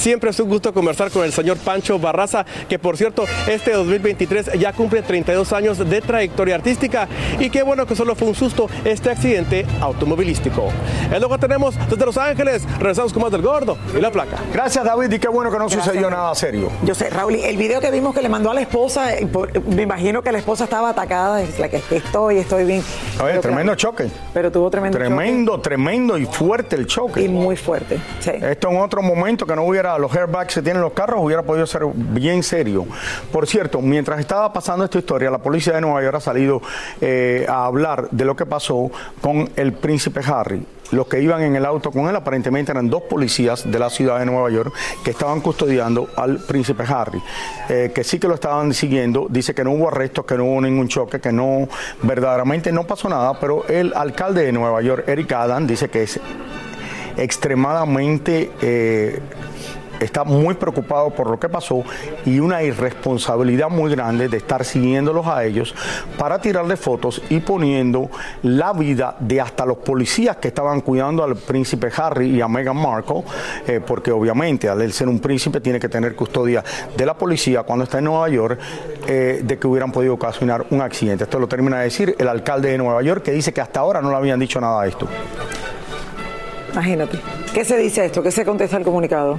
Siempre 0.00 0.30
es 0.30 0.40
un 0.40 0.48
gusto 0.48 0.72
conversar 0.72 1.10
con 1.10 1.24
el 1.24 1.32
señor 1.34 1.58
Pancho 1.58 1.98
Barraza, 1.98 2.46
que 2.70 2.78
por 2.78 2.96
cierto, 2.96 3.26
este 3.46 3.72
2023 3.72 4.58
ya 4.58 4.72
cumple 4.72 5.02
32 5.02 5.52
años 5.52 5.76
de 5.76 6.00
trayectoria 6.00 6.54
artística 6.54 7.06
y 7.38 7.50
qué 7.50 7.62
bueno 7.62 7.84
que 7.84 7.94
solo 7.94 8.14
fue 8.14 8.28
un 8.28 8.34
susto 8.34 8.66
este 8.86 9.10
accidente 9.10 9.66
automovilístico. 9.78 10.70
Es 11.12 11.20
lo 11.20 11.28
que 11.28 11.36
tenemos 11.36 11.74
desde 11.90 12.06
Los 12.06 12.16
Ángeles. 12.16 12.62
Regresamos 12.78 13.12
con 13.12 13.24
más 13.24 13.30
del 13.30 13.42
gordo 13.42 13.76
y 13.94 14.00
la 14.00 14.10
placa. 14.10 14.38
Gracias, 14.54 14.82
David, 14.82 15.12
y 15.12 15.18
qué 15.18 15.28
bueno 15.28 15.50
que 15.50 15.58
no 15.58 15.66
Gracias, 15.66 15.84
sucedió 15.84 16.08
nada 16.08 16.34
serio. 16.34 16.70
Yo 16.82 16.94
sé, 16.94 17.10
Raúl, 17.10 17.34
el 17.34 17.58
video 17.58 17.82
que 17.82 17.90
vimos 17.90 18.14
que 18.14 18.22
le 18.22 18.30
mandó 18.30 18.50
a 18.52 18.54
la 18.54 18.62
esposa, 18.62 19.14
eh, 19.14 19.28
me 19.66 19.82
imagino 19.82 20.22
que 20.22 20.32
la 20.32 20.38
esposa 20.38 20.64
estaba 20.64 20.88
atacada, 20.88 21.42
es 21.42 21.58
la 21.58 21.68
que 21.68 21.82
estoy, 21.90 22.38
estoy 22.38 22.64
bien. 22.64 22.82
Oye, 23.22 23.38
tremendo 23.38 23.74
choque. 23.74 24.10
Pero 24.32 24.50
tuvo 24.50 24.70
tremendo 24.70 24.96
Tremendo, 24.98 25.60
tremendo 25.60 26.18
y 26.18 26.26
fuerte 26.26 26.76
el 26.76 26.86
choque. 26.86 27.00
choque 27.12 27.22
y 27.22 27.28
muy 27.28 27.56
fuerte. 27.56 27.98
Sí. 28.20 28.30
Esto 28.30 28.68
en 28.70 28.78
otro 28.78 29.02
momento 29.02 29.46
que 29.46 29.54
no 29.56 29.62
hubiera 29.64 29.98
los 29.98 30.14
airbags 30.14 30.54
que 30.54 30.62
tienen 30.62 30.82
los 30.82 30.92
carros 30.92 31.20
hubiera 31.22 31.42
podido 31.42 31.66
ser 31.66 31.82
bien 31.94 32.42
serio. 32.42 32.86
Por 33.32 33.46
cierto, 33.46 33.80
mientras 33.80 34.20
estaba 34.20 34.52
pasando 34.52 34.84
esta 34.84 34.98
historia, 34.98 35.30
la 35.30 35.38
policía 35.38 35.74
de 35.74 35.80
Nueva 35.80 36.02
York 36.02 36.16
ha 36.16 36.20
salido 36.20 36.60
eh, 37.00 37.46
a 37.48 37.66
hablar 37.66 38.08
de 38.10 38.24
lo 38.24 38.34
que 38.36 38.46
pasó 38.46 38.90
con 39.20 39.48
el 39.56 39.72
príncipe 39.72 40.20
Harry. 40.26 40.66
Los 40.92 41.06
que 41.06 41.20
iban 41.20 41.42
en 41.42 41.56
el 41.56 41.64
auto 41.64 41.90
con 41.90 42.08
él 42.08 42.16
aparentemente 42.16 42.72
eran 42.72 42.88
dos 42.90 43.02
policías 43.02 43.70
de 43.70 43.78
la 43.78 43.90
ciudad 43.90 44.18
de 44.18 44.26
Nueva 44.26 44.50
York 44.50 44.72
que 45.04 45.12
estaban 45.12 45.40
custodiando 45.40 46.08
al 46.16 46.38
príncipe 46.38 46.84
Harry, 46.86 47.22
eh, 47.68 47.92
que 47.94 48.04
sí 48.04 48.18
que 48.18 48.28
lo 48.28 48.34
estaban 48.34 48.74
siguiendo. 48.74 49.26
Dice 49.28 49.54
que 49.54 49.64
no 49.64 49.72
hubo 49.72 49.88
arrestos, 49.88 50.24
que 50.24 50.36
no 50.36 50.44
hubo 50.44 50.60
ningún 50.60 50.88
choque, 50.88 51.20
que 51.20 51.32
no, 51.32 51.68
verdaderamente 52.02 52.72
no 52.72 52.84
pasó 52.84 53.08
nada, 53.08 53.38
pero 53.38 53.66
el 53.68 53.92
alcalde 53.94 54.44
de 54.44 54.52
Nueva 54.52 54.82
York, 54.82 55.04
Eric 55.06 55.32
Adams, 55.32 55.68
dice 55.68 55.88
que 55.88 56.02
es 56.02 56.20
extremadamente 57.16 58.50
eh, 58.62 59.20
está 60.00 60.24
muy 60.24 60.54
preocupado 60.54 61.10
por 61.10 61.30
lo 61.30 61.38
que 61.38 61.48
pasó 61.48 61.84
y 62.24 62.40
una 62.40 62.62
irresponsabilidad 62.62 63.68
muy 63.68 63.90
grande 63.90 64.28
de 64.28 64.38
estar 64.38 64.64
siguiéndolos 64.64 65.26
a 65.26 65.44
ellos 65.44 65.74
para 66.18 66.40
tirarle 66.40 66.76
fotos 66.76 67.22
y 67.28 67.40
poniendo 67.40 68.10
la 68.42 68.72
vida 68.72 69.16
de 69.20 69.40
hasta 69.40 69.64
los 69.64 69.78
policías 69.78 70.36
que 70.36 70.48
estaban 70.48 70.80
cuidando 70.80 71.22
al 71.22 71.36
príncipe 71.36 71.90
Harry 71.96 72.36
y 72.36 72.40
a 72.40 72.48
Meghan 72.48 72.76
Markle, 72.76 73.22
eh, 73.66 73.80
porque 73.84 74.10
obviamente 74.10 74.68
al 74.68 74.80
él 74.80 74.92
ser 74.92 75.08
un 75.08 75.20
príncipe 75.20 75.60
tiene 75.60 75.78
que 75.78 75.88
tener 75.88 76.14
custodia 76.14 76.64
de 76.96 77.06
la 77.06 77.14
policía 77.14 77.62
cuando 77.62 77.84
está 77.84 77.98
en 77.98 78.04
Nueva 78.04 78.28
York, 78.28 78.58
eh, 79.06 79.40
de 79.42 79.58
que 79.58 79.66
hubieran 79.66 79.92
podido 79.92 80.14
ocasionar 80.14 80.66
un 80.70 80.80
accidente. 80.80 81.24
Esto 81.24 81.38
lo 81.38 81.48
termina 81.48 81.78
de 81.78 81.84
decir 81.84 82.14
el 82.18 82.28
alcalde 82.28 82.70
de 82.70 82.78
Nueva 82.78 83.02
York, 83.02 83.22
que 83.22 83.32
dice 83.32 83.52
que 83.52 83.60
hasta 83.60 83.80
ahora 83.80 84.00
no 84.00 84.10
le 84.10 84.16
habían 84.16 84.40
dicho 84.40 84.60
nada 84.60 84.82
de 84.82 84.88
esto. 84.88 85.08
Imagínate. 86.72 87.18
¿Qué 87.52 87.64
se 87.64 87.76
dice 87.76 88.04
esto? 88.04 88.22
¿Qué 88.22 88.30
se 88.30 88.44
contesta 88.44 88.76
el 88.76 88.84
comunicado? 88.84 89.38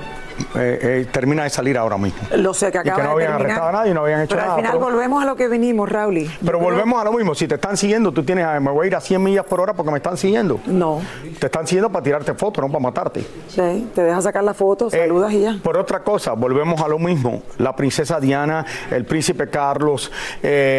Eh, 0.56 0.80
eh, 0.82 1.08
termina 1.12 1.44
de 1.44 1.50
salir 1.50 1.78
ahora 1.78 1.98
mismo. 1.98 2.20
Lo 2.36 2.54
sé 2.54 2.72
que 2.72 2.80
Y 2.80 2.82
que 2.82 2.90
acaba 2.90 3.04
no 3.04 3.12
habían 3.12 3.30
terminar. 3.34 3.42
arrestado 3.52 3.70
a 3.70 3.72
nadie, 3.72 3.94
no 3.94 4.02
habían 4.02 4.22
hecho 4.22 4.30
pero 4.36 4.42
nada, 4.42 4.54
al 4.56 4.60
final 4.62 4.72
pero- 4.78 4.86
volvemos 4.86 5.24
a 5.24 5.26
lo 5.28 5.36
que 5.36 5.48
venimos, 5.48 5.88
Raúl. 5.90 6.30
Pero 6.44 6.60
volvemos 6.60 7.00
a 7.00 7.04
lo 7.06 7.14
mismo, 7.14 7.36
si 7.36 7.48
te 7.48 7.56
están 7.56 7.78
siguiendo, 7.78 8.12
tú 8.12 8.24
tienes, 8.24 8.46
ah, 8.46 8.60
me 8.60 8.72
voy 8.72 8.86
a 8.86 8.88
ir 8.88 8.96
a 8.96 9.02
100 9.02 9.22
millas 9.24 9.46
por 9.46 9.62
hora 9.62 9.74
porque 9.74 9.92
me 9.92 9.98
están 9.98 10.18
siguiendo. 10.18 10.60
No. 10.66 11.00
Te 11.40 11.46
están 11.46 11.68
siguiendo 11.68 11.90
para 11.92 12.04
tirarte 12.04 12.34
fotos, 12.34 12.64
no 12.64 12.70
para 12.72 12.82
matarte. 12.82 13.22
Sí, 13.48 13.90
te 13.94 14.04
dejas 14.04 14.24
sacar 14.24 14.44
la 14.44 14.54
foto, 14.54 14.88
Eh, 14.88 14.92
saludas 14.92 15.32
y 15.34 15.42
ya. 15.42 15.58
Por 15.64 15.78
otra 15.78 16.00
cosa, 16.04 16.34
volvemos 16.34 16.82
a 16.82 16.88
lo 16.88 16.98
mismo. 17.00 17.44
La 17.60 17.76
princesa 17.76 18.20
Diana, 18.20 18.66
el 18.90 19.06
príncipe 19.06 19.48
Carlos, 19.50 20.12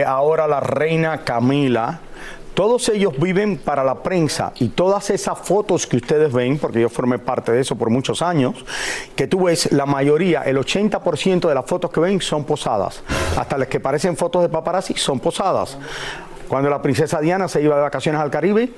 ahora 0.06 0.47
la 0.49 0.61
reina 0.61 1.18
Camila. 1.25 2.00
Todos 2.54 2.90
ellos 2.90 3.14
viven 3.18 3.56
para 3.56 3.82
la 3.82 4.02
prensa 4.02 4.52
y 4.56 4.68
todas 4.68 5.09
esas 5.09 5.38
fotos 5.38 5.87
que 5.87 5.97
ustedes 5.97 6.32
ven, 6.32 6.59
porque 6.59 6.80
yo 6.80 6.90
formé 6.90 7.18
parte 7.18 7.50
de 7.50 7.61
eso 7.61 7.76
por 7.76 7.88
muchos 7.88 8.21
años, 8.21 8.64
que 9.16 9.26
tú 9.26 9.44
ves, 9.44 9.73
la 9.73 9.87
mayoría, 9.87 10.42
el 10.42 10.59
80% 10.59 11.49
de 11.49 11.54
las 11.54 11.64
fotos 11.64 11.90
que 11.90 12.00
ven 12.00 12.21
son 12.21 12.44
posadas. 12.44 13.02
Hasta 13.38 13.56
las 13.56 13.68
que 13.68 13.80
parecen 13.80 14.18
fotos 14.18 14.42
de 14.42 14.50
paparazzi 14.50 14.94
son 14.94 15.18
posadas. 15.18 15.78
Cuando 16.47 16.68
la 16.68 16.82
princesa 16.82 17.21
Diana 17.21 17.49
se 17.49 17.62
iba 17.62 17.75
de 17.75 17.80
vacaciones 17.80 18.21
al 18.21 18.30
Caribe, 18.30 18.71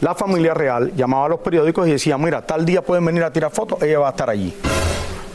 la 0.00 0.14
familia 0.14 0.54
real 0.54 0.92
llamaba 0.94 1.26
a 1.26 1.28
los 1.30 1.40
periódicos 1.40 1.88
y 1.88 1.92
decía, 1.92 2.16
mira, 2.16 2.46
tal 2.46 2.64
día 2.64 2.82
pueden 2.82 3.04
venir 3.04 3.24
a 3.24 3.32
tirar 3.32 3.50
fotos, 3.50 3.82
ella 3.82 3.98
va 3.98 4.08
a 4.08 4.10
estar 4.10 4.30
allí. 4.30 4.54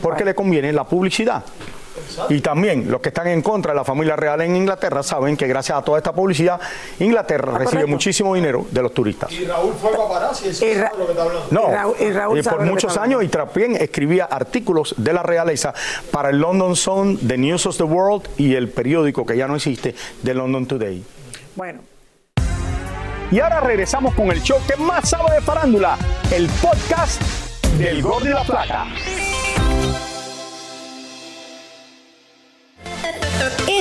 Porque 0.00 0.24
le 0.24 0.34
conviene 0.34 0.72
la 0.72 0.84
publicidad. 0.84 1.44
Y 2.28 2.40
también 2.40 2.90
los 2.90 3.00
que 3.00 3.08
están 3.10 3.26
en 3.28 3.42
contra 3.42 3.72
de 3.72 3.76
la 3.76 3.84
familia 3.84 4.16
real 4.16 4.40
en 4.40 4.56
Inglaterra 4.56 5.02
saben 5.02 5.36
que 5.36 5.46
gracias 5.46 5.78
a 5.78 5.82
toda 5.82 5.98
esta 5.98 6.12
publicidad, 6.12 6.60
Inglaterra 6.98 7.52
recibe 7.52 7.70
correcto. 7.70 7.88
muchísimo 7.88 8.34
dinero 8.34 8.66
de 8.70 8.82
los 8.82 8.92
turistas. 8.92 9.30
Raúl 9.46 9.74
fue 9.80 9.92
paparazzi, 9.96 10.48
eso 10.48 10.64
Y 10.64 10.74
No, 11.50 11.68
Y 11.68 11.72
Raúl- 11.74 11.96
y 12.00 12.10
Raúl 12.12 12.38
y 12.38 12.42
sabe 12.42 12.56
por 12.58 12.66
muchos 12.66 12.96
años 12.96 13.22
y 13.24 13.28
también 13.28 13.76
escribía 13.76 14.24
artículos 14.24 14.94
de 14.96 15.12
la 15.12 15.22
realeza 15.22 15.74
para 16.10 16.30
el 16.30 16.38
London 16.38 16.76
Sun, 16.76 17.18
The 17.26 17.38
News 17.38 17.66
of 17.66 17.76
the 17.76 17.82
World 17.84 18.28
y 18.36 18.54
el 18.54 18.68
periódico 18.68 19.24
que 19.26 19.36
ya 19.36 19.46
no 19.48 19.56
existe, 19.56 19.94
The 20.24 20.34
London 20.34 20.66
Today. 20.66 21.04
Bueno. 21.56 21.80
Y 23.30 23.40
ahora 23.40 23.60
regresamos 23.60 24.14
con 24.14 24.30
el 24.30 24.42
show 24.42 24.58
que 24.66 24.76
más 24.76 25.08
sabe 25.08 25.34
de 25.36 25.40
farándula, 25.40 25.96
el 26.30 26.48
podcast 26.60 27.22
del 27.78 28.02
Gol 28.02 28.24
de 28.24 28.30
la 28.30 28.44
Plata. 28.44 28.86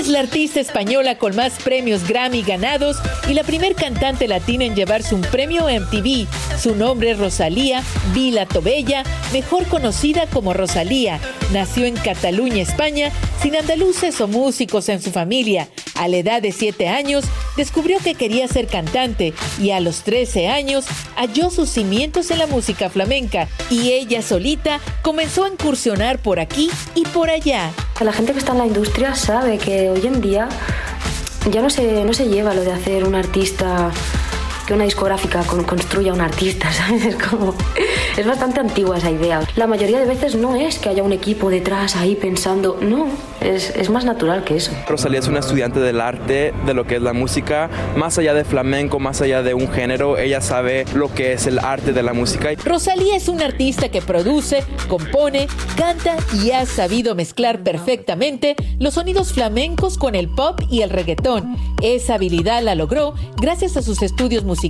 Es 0.01 0.07
la 0.07 0.21
artista 0.21 0.59
española 0.59 1.19
con 1.19 1.35
más 1.35 1.61
premios 1.63 2.07
Grammy 2.07 2.41
ganados 2.41 2.97
y 3.29 3.35
la 3.35 3.43
primer 3.43 3.75
cantante 3.75 4.27
latina 4.27 4.65
en 4.65 4.75
llevarse 4.75 5.13
un 5.13 5.21
premio 5.21 5.67
MTV. 5.67 6.25
Su 6.59 6.73
nombre 6.73 7.11
es 7.11 7.19
Rosalía 7.19 7.83
Vila 8.11 8.47
Tobella, 8.47 9.03
mejor 9.31 9.67
conocida 9.67 10.25
como 10.25 10.55
Rosalía. 10.55 11.19
Nació 11.53 11.85
en 11.85 11.95
Cataluña, 11.97 12.63
España, 12.63 13.11
sin 13.43 13.55
andaluces 13.55 14.19
o 14.21 14.27
músicos 14.27 14.89
en 14.89 15.03
su 15.03 15.11
familia. 15.11 15.69
A 15.93 16.07
la 16.07 16.17
edad 16.17 16.41
de 16.41 16.51
7 16.51 16.87
años, 16.87 17.25
descubrió 17.55 17.99
que 17.99 18.15
quería 18.15 18.47
ser 18.47 18.65
cantante 18.65 19.35
y 19.61 19.69
a 19.69 19.79
los 19.79 20.01
13 20.01 20.47
años 20.47 20.85
halló 21.15 21.51
sus 21.51 21.69
cimientos 21.69 22.31
en 22.31 22.39
la 22.39 22.47
música 22.47 22.89
flamenca 22.89 23.47
y 23.69 23.91
ella 23.91 24.23
solita 24.23 24.79
comenzó 25.03 25.45
a 25.45 25.49
incursionar 25.49 26.17
por 26.17 26.39
aquí 26.39 26.71
y 26.95 27.03
por 27.05 27.29
allá. 27.29 27.71
La 27.99 28.11
gente 28.11 28.33
que 28.33 28.39
está 28.39 28.53
en 28.53 28.57
la 28.57 28.65
industria 28.65 29.13
sabe 29.13 29.59
que 29.59 29.90
hoy 29.91 30.07
en 30.07 30.21
día 30.21 30.49
ya 31.49 31.61
no 31.61 31.69
se, 31.69 32.03
no 32.05 32.13
se 32.13 32.27
lleva 32.27 32.53
lo 32.53 32.61
de 32.61 32.71
hacer 32.71 33.03
un 33.03 33.15
artista, 33.15 33.91
que 34.71 34.75
una 34.75 34.85
discográfica 34.85 35.43
con- 35.43 35.65
construya 35.65 36.13
un 36.13 36.21
artista, 36.21 36.71
¿sabes? 36.71 37.03
Es 37.05 37.15
como... 37.17 37.53
Es 38.17 38.25
bastante 38.25 38.59
antigua 38.59 38.97
esa 38.97 39.09
idea. 39.11 39.41
La 39.55 39.67
mayoría 39.67 39.99
de 39.99 40.05
veces 40.05 40.35
no 40.35 40.55
es 40.55 40.79
que 40.79 40.89
haya 40.89 41.01
un 41.03 41.11
equipo 41.13 41.49
detrás 41.49 41.95
ahí 41.95 42.15
pensando, 42.15 42.77
no, 42.81 43.07
es, 43.39 43.69
es 43.75 43.89
más 43.89 44.03
natural 44.05 44.43
que 44.43 44.55
eso. 44.57 44.71
Rosalía 44.87 45.19
es 45.19 45.27
una 45.27 45.39
estudiante 45.39 45.79
del 45.79 45.99
arte, 46.01 46.53
de 46.65 46.73
lo 46.73 46.85
que 46.85 46.95
es 46.97 47.01
la 47.01 47.13
música, 47.13 47.69
más 47.95 48.17
allá 48.17 48.33
de 48.33 48.43
flamenco, 48.43 48.99
más 48.99 49.21
allá 49.21 49.43
de 49.43 49.53
un 49.53 49.69
género, 49.71 50.17
ella 50.17 50.41
sabe 50.41 50.85
lo 50.93 51.13
que 51.13 51.33
es 51.33 51.47
el 51.47 51.59
arte 51.59 51.93
de 51.93 52.03
la 52.03 52.13
música. 52.13 52.49
Rosalía 52.65 53.15
es 53.15 53.27
una 53.29 53.45
artista 53.45 53.89
que 53.89 54.01
produce, 54.01 54.63
compone, 54.89 55.47
canta 55.77 56.17
y 56.43 56.51
ha 56.51 56.65
sabido 56.65 57.15
mezclar 57.15 57.63
perfectamente 57.63 58.55
los 58.77 58.95
sonidos 58.95 59.31
flamencos 59.33 59.97
con 59.97 60.15
el 60.15 60.27
pop 60.29 60.59
y 60.69 60.81
el 60.81 60.89
reggaetón. 60.89 61.55
Esa 61.81 62.15
habilidad 62.15 62.61
la 62.61 62.75
logró 62.75 63.15
gracias 63.37 63.77
a 63.77 63.81
sus 63.81 64.01
estudios 64.01 64.43
musicales 64.43 64.60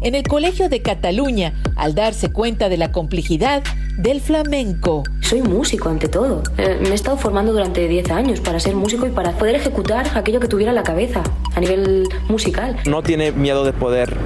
en 0.00 0.14
el 0.14 0.22
Colegio 0.22 0.68
de 0.70 0.80
Cataluña, 0.80 1.52
al 1.76 1.94
darse 1.94 2.30
cuenta 2.30 2.68
de 2.68 2.78
la 2.78 2.92
complejidad 2.92 3.62
del 3.98 4.20
flamenco. 4.20 5.02
Soy 5.20 5.42
músico 5.42 5.90
ante 5.90 6.08
todo. 6.08 6.42
Eh, 6.56 6.78
me 6.80 6.90
he 6.90 6.94
estado 6.94 7.18
formando 7.18 7.52
durante 7.52 7.86
10 7.86 8.10
años 8.10 8.40
para 8.40 8.58
ser 8.58 8.74
músico 8.74 9.06
y 9.06 9.10
para 9.10 9.32
poder 9.32 9.56
ejecutar 9.56 10.06
aquello 10.16 10.40
que 10.40 10.48
tuviera 10.48 10.70
en 10.70 10.76
la 10.76 10.82
cabeza 10.82 11.22
a 11.54 11.60
nivel 11.60 12.08
musical. 12.28 12.76
No 12.86 13.02
tiene 13.02 13.32
miedo 13.32 13.64
de 13.64 13.72
poder 13.74 14.16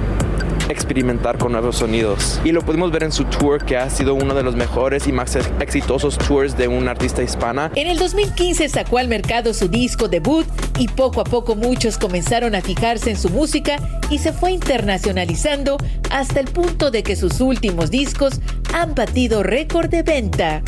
experimentar 0.69 1.37
con 1.37 1.51
nuevos 1.51 1.77
sonidos. 1.77 2.39
Y 2.43 2.51
lo 2.51 2.61
pudimos 2.61 2.91
ver 2.91 3.03
en 3.03 3.11
su 3.11 3.25
tour, 3.25 3.63
que 3.63 3.77
ha 3.77 3.89
sido 3.89 4.15
uno 4.15 4.33
de 4.33 4.43
los 4.43 4.55
mejores 4.55 5.07
y 5.07 5.11
más 5.11 5.35
exitosos 5.59 6.17
tours 6.17 6.57
de 6.57 6.67
una 6.67 6.91
artista 6.91 7.23
hispana. 7.23 7.71
En 7.75 7.87
el 7.87 7.97
2015 7.97 8.69
sacó 8.69 8.97
al 8.97 9.07
mercado 9.07 9.53
su 9.53 9.67
disco 9.67 10.07
debut 10.07 10.45
y 10.77 10.87
poco 10.87 11.21
a 11.21 11.23
poco 11.23 11.55
muchos 11.55 11.97
comenzaron 11.97 12.55
a 12.55 12.61
fijarse 12.61 13.11
en 13.11 13.17
su 13.17 13.29
música 13.29 13.77
y 14.09 14.19
se 14.19 14.33
fue 14.33 14.51
internacionalizando 14.51 15.77
hasta 16.09 16.39
el 16.39 16.47
punto 16.47 16.91
de 16.91 17.03
que 17.03 17.15
sus 17.15 17.41
últimos 17.41 17.91
discos 17.91 18.39
han 18.73 18.95
batido 18.95 19.43
récord 19.43 19.89
de 19.89 20.03
venta. 20.03 20.61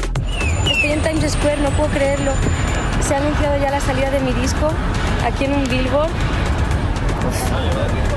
Estoy 0.69 0.91
en 0.91 1.01
Times 1.01 1.31
Square, 1.31 1.61
no 1.61 1.69
puedo 1.71 1.89
creerlo. 1.89 2.31
Se 3.01 3.13
ha 3.13 3.17
anunciado 3.17 3.61
ya 3.61 3.71
la 3.71 3.79
salida 3.79 4.09
de 4.09 4.19
mi 4.19 4.33
disco 4.33 4.71
aquí 5.23 5.45
en 5.45 5.53
un 5.53 5.63
billboard 5.67 6.09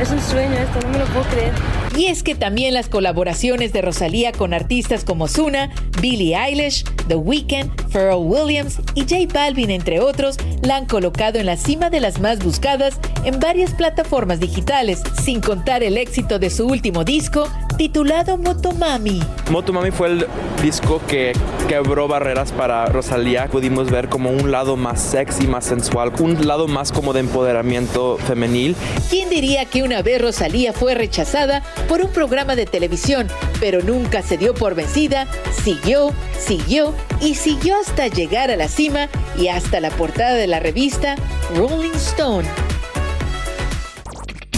es 0.00 0.10
un 0.10 0.20
sueño 0.20 0.52
esto, 0.52 0.80
no 0.86 0.88
me 0.90 0.98
lo 0.98 1.04
puedo 1.06 1.24
creer. 1.26 1.52
Y 1.96 2.06
es 2.06 2.22
que 2.22 2.34
también 2.34 2.74
las 2.74 2.88
colaboraciones 2.88 3.72
de 3.72 3.82
Rosalía 3.82 4.32
con 4.32 4.54
artistas 4.54 5.04
como 5.04 5.26
Zuna, 5.26 5.70
Billie 6.00 6.36
Eilish, 6.36 6.84
The 7.08 7.16
Weeknd, 7.16 7.70
Pharrell 7.90 8.20
Williams 8.20 8.78
y 8.94 9.00
J 9.00 9.32
Balvin, 9.32 9.70
entre 9.70 10.00
otros, 10.00 10.36
la 10.62 10.76
han 10.76 10.86
colocado 10.86 11.38
en 11.38 11.46
la 11.46 11.56
cima 11.56 11.90
de 11.90 12.00
las 12.00 12.20
más 12.20 12.38
buscadas 12.38 12.98
en 13.24 13.40
varias 13.40 13.72
plataformas 13.74 14.38
digitales, 14.38 15.02
sin 15.22 15.40
contar 15.40 15.82
el 15.82 15.96
éxito 15.96 16.38
de 16.38 16.50
su 16.50 16.66
último 16.66 17.04
disco, 17.04 17.48
titulado 17.78 18.37
Motomami. 18.37 19.23
Motomami 19.50 19.92
fue 19.92 20.08
el 20.08 20.26
disco 20.61 21.00
que 21.06 21.32
quebró 21.68 22.08
barreras 22.08 22.50
para 22.50 22.85
Rosalía. 22.87 23.47
Pudimos 23.47 23.90
ver 23.90 24.08
como 24.08 24.30
un 24.30 24.50
lado 24.50 24.76
más 24.76 25.00
sexy, 25.00 25.47
más 25.47 25.64
sensual, 25.64 26.12
un 26.18 26.47
lado 26.47 26.66
más 26.66 26.90
como 26.90 27.12
de 27.12 27.20
empoderamiento 27.20 28.18
femenil. 28.18 28.75
¿Quién 29.08 29.30
diría 29.30 29.64
que 29.64 29.85
una 29.85 30.02
vez 30.02 30.20
Rosalía 30.20 30.73
fue 30.73 30.94
rechazada 30.94 31.62
por 31.88 32.02
un 32.02 32.11
programa 32.11 32.56
de 32.56 32.66
televisión, 32.66 33.28
pero 33.61 33.80
nunca 33.80 34.23
se 34.23 34.37
dio 34.37 34.54
por 34.54 34.75
vencida? 34.75 35.28
Siguió, 35.62 36.12
siguió 36.37 36.92
y 37.20 37.37
siguió 37.37 37.76
hasta 37.80 38.08
llegar 38.08 38.50
a 38.50 38.56
la 38.56 38.66
cima 38.66 39.08
y 39.38 39.49
hasta 39.49 39.80
la 39.80 39.90
portada 39.90 40.35
de 40.35 40.49
la 40.49 40.58
revista 40.58 41.14
Rolling 41.54 41.94
Stone. 41.94 42.49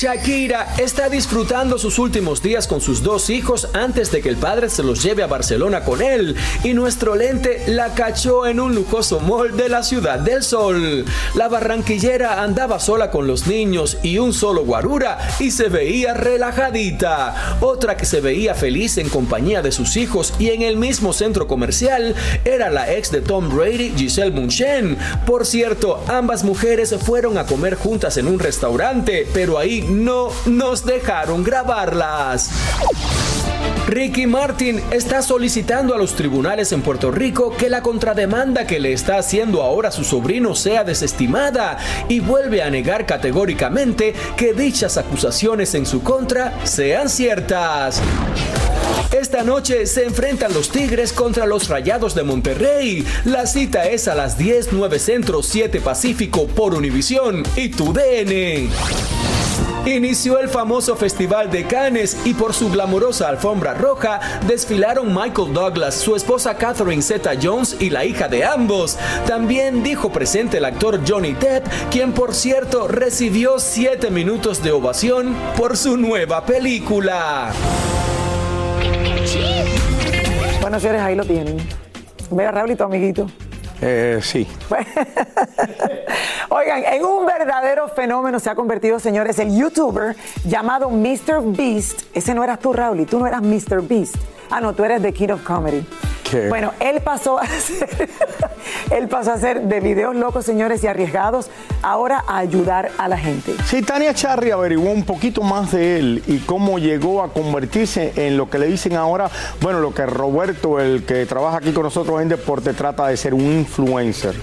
Shakira 0.00 0.76
está 0.78 1.10
disfrutando 1.10 1.78
sus 1.78 1.98
últimos 1.98 2.42
días 2.42 2.66
con 2.66 2.80
sus 2.80 3.02
dos 3.02 3.28
hijos 3.28 3.68
antes 3.74 4.10
de 4.10 4.22
que 4.22 4.30
el 4.30 4.38
padre 4.38 4.70
se 4.70 4.82
los 4.82 5.02
lleve 5.02 5.22
a 5.22 5.26
Barcelona 5.26 5.84
con 5.84 6.00
él 6.00 6.36
y 6.64 6.72
nuestro 6.72 7.14
lente 7.16 7.64
la 7.66 7.92
cachó 7.92 8.46
en 8.46 8.60
un 8.60 8.74
lujoso 8.74 9.20
mall 9.20 9.54
de 9.58 9.68
la 9.68 9.82
Ciudad 9.82 10.18
del 10.18 10.42
Sol. 10.42 11.04
La 11.34 11.48
barranquillera 11.48 12.42
andaba 12.42 12.80
sola 12.80 13.10
con 13.10 13.26
los 13.26 13.46
niños 13.46 13.98
y 14.02 14.16
un 14.16 14.32
solo 14.32 14.64
guarura 14.64 15.18
y 15.38 15.50
se 15.50 15.68
veía 15.68 16.14
relajadita. 16.14 17.58
Otra 17.60 17.98
que 17.98 18.06
se 18.06 18.22
veía 18.22 18.54
feliz 18.54 18.96
en 18.96 19.10
compañía 19.10 19.60
de 19.60 19.70
sus 19.70 19.98
hijos 19.98 20.32
y 20.38 20.48
en 20.48 20.62
el 20.62 20.78
mismo 20.78 21.12
centro 21.12 21.46
comercial 21.46 22.14
era 22.46 22.70
la 22.70 22.90
ex 22.90 23.10
de 23.10 23.20
Tom 23.20 23.54
Brady, 23.54 23.92
Giselle 23.94 24.30
Munchen. 24.30 24.96
Por 25.26 25.44
cierto, 25.44 26.02
ambas 26.08 26.42
mujeres 26.42 26.96
fueron 27.04 27.36
a 27.36 27.44
comer 27.44 27.74
juntas 27.74 28.16
en 28.16 28.28
un 28.28 28.38
restaurante, 28.38 29.28
pero 29.34 29.58
ahí 29.58 29.89
no 29.90 30.30
nos 30.46 30.84
dejaron 30.84 31.42
grabarlas. 31.42 32.50
Ricky 33.88 34.26
Martin 34.26 34.80
está 34.92 35.20
solicitando 35.20 35.94
a 35.94 35.98
los 35.98 36.14
tribunales 36.14 36.70
en 36.70 36.80
Puerto 36.80 37.10
Rico 37.10 37.56
que 37.56 37.68
la 37.68 37.82
contrademanda 37.82 38.66
que 38.66 38.78
le 38.78 38.92
está 38.92 39.18
haciendo 39.18 39.62
ahora 39.62 39.90
su 39.90 40.04
sobrino 40.04 40.54
sea 40.54 40.84
desestimada 40.84 41.76
y 42.08 42.20
vuelve 42.20 42.62
a 42.62 42.70
negar 42.70 43.04
categóricamente 43.04 44.14
que 44.36 44.52
dichas 44.52 44.96
acusaciones 44.96 45.74
en 45.74 45.86
su 45.86 46.02
contra 46.04 46.54
sean 46.64 47.08
ciertas. 47.08 48.00
Esta 49.10 49.42
noche 49.42 49.86
se 49.86 50.04
enfrentan 50.04 50.54
los 50.54 50.70
Tigres 50.70 51.12
contra 51.12 51.44
los 51.44 51.68
Rayados 51.68 52.14
de 52.14 52.22
Monterrey. 52.22 53.04
La 53.24 53.44
cita 53.46 53.86
es 53.86 54.06
a 54.06 54.14
las 54.14 54.38
10, 54.38 54.68
9 54.72 55.00
Centro, 55.00 55.42
7 55.42 55.80
Pacífico 55.80 56.46
por 56.46 56.74
Univisión 56.74 57.42
y 57.56 57.70
tu 57.70 57.92
DN. 57.92 58.68
Inició 59.86 60.38
el 60.38 60.48
famoso 60.48 60.94
Festival 60.94 61.50
de 61.50 61.64
Cannes 61.64 62.16
y 62.24 62.34
por 62.34 62.52
su 62.52 62.70
glamorosa 62.70 63.28
alfombra 63.28 63.74
roja 63.74 64.20
desfilaron 64.46 65.08
Michael 65.08 65.54
Douglas, 65.54 65.94
su 65.94 66.14
esposa 66.14 66.54
Catherine 66.56 67.02
Zeta 67.02 67.32
Jones 67.40 67.76
y 67.80 67.88
la 67.88 68.04
hija 68.04 68.28
de 68.28 68.44
ambos. 68.44 68.98
También 69.26 69.82
dijo 69.82 70.12
presente 70.12 70.58
el 70.58 70.66
actor 70.66 71.00
Johnny 71.06 71.32
Depp, 71.32 71.66
quien 71.90 72.12
por 72.12 72.34
cierto 72.34 72.88
recibió 72.88 73.58
7 73.58 74.10
minutos 74.10 74.62
de 74.62 74.72
ovación 74.72 75.34
por 75.56 75.76
su 75.76 75.96
nueva 75.96 76.44
película. 76.44 77.50
Bueno, 80.60 80.78
señores, 80.78 81.00
ahí 81.00 81.16
lo 81.16 81.24
tienen. 81.24 81.56
Mira, 82.30 82.52
Raúl 82.52 82.70
y 82.70 82.76
tu 82.76 82.84
amiguito. 82.84 83.26
Eh, 83.82 84.20
sí. 84.22 84.46
Oigan, 86.50 86.84
en 86.84 87.04
un 87.04 87.24
verdadero 87.24 87.88
fenómeno 87.88 88.38
se 88.38 88.50
ha 88.50 88.54
convertido, 88.54 88.98
señores, 88.98 89.38
el 89.38 89.56
youtuber 89.56 90.16
llamado 90.44 90.90
Mr. 90.90 91.42
Beast. 91.44 92.02
Ese 92.14 92.34
no 92.34 92.44
eras 92.44 92.58
tú, 92.58 92.72
Raúl, 92.72 93.00
y 93.00 93.06
tú 93.06 93.18
no 93.18 93.26
eras 93.26 93.42
Mr. 93.42 93.80
Beast. 93.82 94.16
Ah, 94.50 94.60
no, 94.60 94.74
tú 94.74 94.84
eres 94.84 95.00
The 95.00 95.12
King 95.12 95.30
of 95.30 95.42
Comedy. 95.42 95.86
Bueno, 96.48 96.72
él 96.80 97.00
pasó 97.02 97.38
a 97.38 97.46
ser, 97.46 98.08
él 98.90 99.08
pasó 99.08 99.32
a 99.32 99.38
ser 99.38 99.62
de 99.62 99.80
videos 99.80 100.14
locos, 100.14 100.44
señores, 100.44 100.82
y 100.84 100.86
arriesgados, 100.86 101.50
ahora 101.82 102.24
a 102.26 102.38
ayudar 102.38 102.90
a 102.98 103.08
la 103.08 103.18
gente. 103.18 103.54
Sí, 103.64 103.82
Tania 103.82 104.14
Charri 104.14 104.50
averiguó 104.50 104.90
un 104.90 105.04
poquito 105.04 105.42
más 105.42 105.72
de 105.72 105.98
él 105.98 106.22
y 106.26 106.38
cómo 106.38 106.78
llegó 106.78 107.22
a 107.22 107.32
convertirse 107.32 108.12
en 108.16 108.36
lo 108.36 108.48
que 108.48 108.58
le 108.58 108.66
dicen 108.66 108.96
ahora, 108.96 109.30
bueno, 109.60 109.80
lo 109.80 109.94
que 109.94 110.06
Roberto, 110.06 110.80
el 110.80 111.04
que 111.04 111.26
trabaja 111.26 111.58
aquí 111.58 111.72
con 111.72 111.84
nosotros 111.84 112.20
en 112.22 112.28
deporte, 112.28 112.72
trata 112.74 113.08
de 113.08 113.16
ser 113.16 113.34
un 113.34 113.42
influencer. 113.42 114.34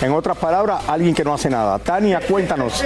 En 0.00 0.12
otras 0.12 0.36
palabras, 0.36 0.82
alguien 0.88 1.14
que 1.14 1.24
no 1.24 1.34
hace 1.34 1.50
nada. 1.50 1.78
Tania, 1.78 2.20
cuéntanos. 2.20 2.84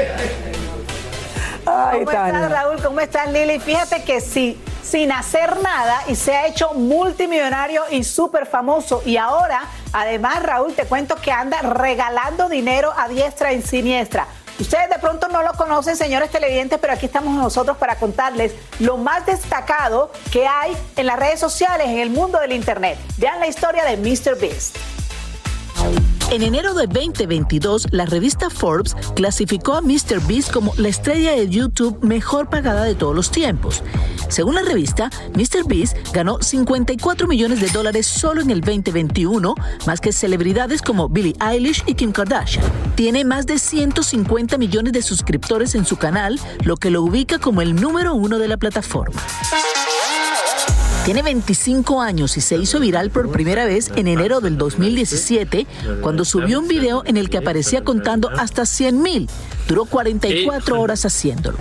¿Cómo 1.65 2.11
estás, 2.11 2.51
Raúl? 2.51 2.83
¿Cómo 2.83 3.01
estás, 3.01 3.33
Lili? 3.33 3.59
Fíjate 3.59 4.03
que 4.03 4.21
sí, 4.21 4.59
sin 4.89 5.13
hacer 5.13 5.61
nada 5.61 6.03
y 6.09 6.15
se 6.15 6.35
ha 6.35 6.47
hecho 6.47 6.73
multimillonario 6.73 7.83
y 7.91 8.05
súper 8.05 8.47
famoso. 8.47 9.03
Y 9.05 9.17
ahora, 9.17 9.65
además, 9.93 10.43
Raúl, 10.43 10.75
te 10.75 10.85
cuento 10.85 11.17
que 11.17 11.31
anda 11.31 11.61
regalando 11.61 12.49
dinero 12.49 12.93
a 12.97 13.09
diestra 13.09 13.53
y 13.53 13.61
siniestra. 13.61 14.27
Ustedes 14.59 14.89
de 14.89 14.99
pronto 14.99 15.29
no 15.29 15.43
lo 15.43 15.53
conocen, 15.53 15.97
señores 15.97 16.31
televidentes, 16.31 16.79
pero 16.81 16.95
aquí 16.95 17.07
estamos 17.07 17.35
nosotros 17.35 17.77
para 17.77 17.97
contarles 17.97 18.55
lo 18.81 18.97
más 18.97 19.25
destacado 19.27 20.11
que 20.33 20.49
hay 20.49 20.77
en 20.97 21.07
las 21.07 21.19
redes 21.19 21.39
sociales, 21.39 21.87
en 21.89 21.99
el 21.99 22.11
mundo 22.11 22.41
del 22.41 22.53
Internet. 22.53 22.99
Vean 23.19 23.39
la 23.39 23.47
historia 23.47 23.85
de 23.85 23.97
Mr. 23.99 24.39
Beast. 24.41 24.77
En 26.31 26.43
enero 26.43 26.75
de 26.75 26.87
2022, 26.87 27.87
la 27.91 28.05
revista 28.05 28.51
Forbes 28.51 28.95
clasificó 29.17 29.75
a 29.75 29.81
Mr. 29.81 30.21
Beast 30.27 30.53
como 30.53 30.75
la 30.77 30.89
estrella 30.89 31.33
de 31.33 31.49
YouTube 31.49 31.99
mejor 32.03 32.51
pagada 32.51 32.85
de 32.85 32.95
todos 32.95 33.17
los 33.17 33.31
tiempos. 33.31 33.83
Según 34.29 34.57
la 34.57 34.61
revista, 34.61 35.09
Mr. 35.35 35.67
Beast 35.67 35.97
ganó 36.13 36.43
54 36.43 37.27
millones 37.27 37.63
de 37.63 37.69
dólares 37.69 38.07
solo 38.07 38.43
en 38.43 38.51
el 38.51 38.61
2021, 38.61 39.55
más 39.87 40.03
que 40.03 40.13
celebridades 40.13 40.83
como 40.83 41.09
Billie 41.09 41.35
Eilish 41.41 41.83
y 41.87 41.95
Kim 41.95 42.13
Kardashian. 42.13 42.65
Tiene 42.95 43.25
más 43.25 43.47
de 43.47 43.59
150 43.59 44.59
millones 44.59 44.93
de 44.93 45.01
suscriptores 45.01 45.75
en 45.75 45.87
su 45.87 45.97
canal, 45.97 46.39
lo 46.63 46.77
que 46.77 46.91
lo 46.91 47.03
ubica 47.03 47.39
como 47.39 47.63
el 47.63 47.75
número 47.75 48.15
uno 48.15 48.39
de 48.39 48.49
la 48.49 48.59
plataforma. 48.59 49.19
Tiene 51.09 51.23
25 51.23 52.03
años 52.03 52.37
y 52.37 52.43
se 52.43 52.59
hizo 52.59 52.81
viral 52.81 53.11
por 53.11 53.33
primera 53.33 53.65
vez 53.65 53.91
en 53.97 54.09
enero 54.09 54.43
del 54.43 54.59
2017 54.59 55.67
cuando 56.03 56.27
subió 56.27 56.61
un 56.61 56.69
video 56.69 57.03
en 57.07 57.17
el 57.17 57.31
que 57.31 57.39
aparecía 57.39 57.83
contando 57.83 58.29
hasta 58.29 58.67
100 58.67 59.01
mil. 59.01 59.31
Duró 59.67 59.87
44 59.87 60.79
horas 60.79 61.07
haciéndolo. 61.07 61.57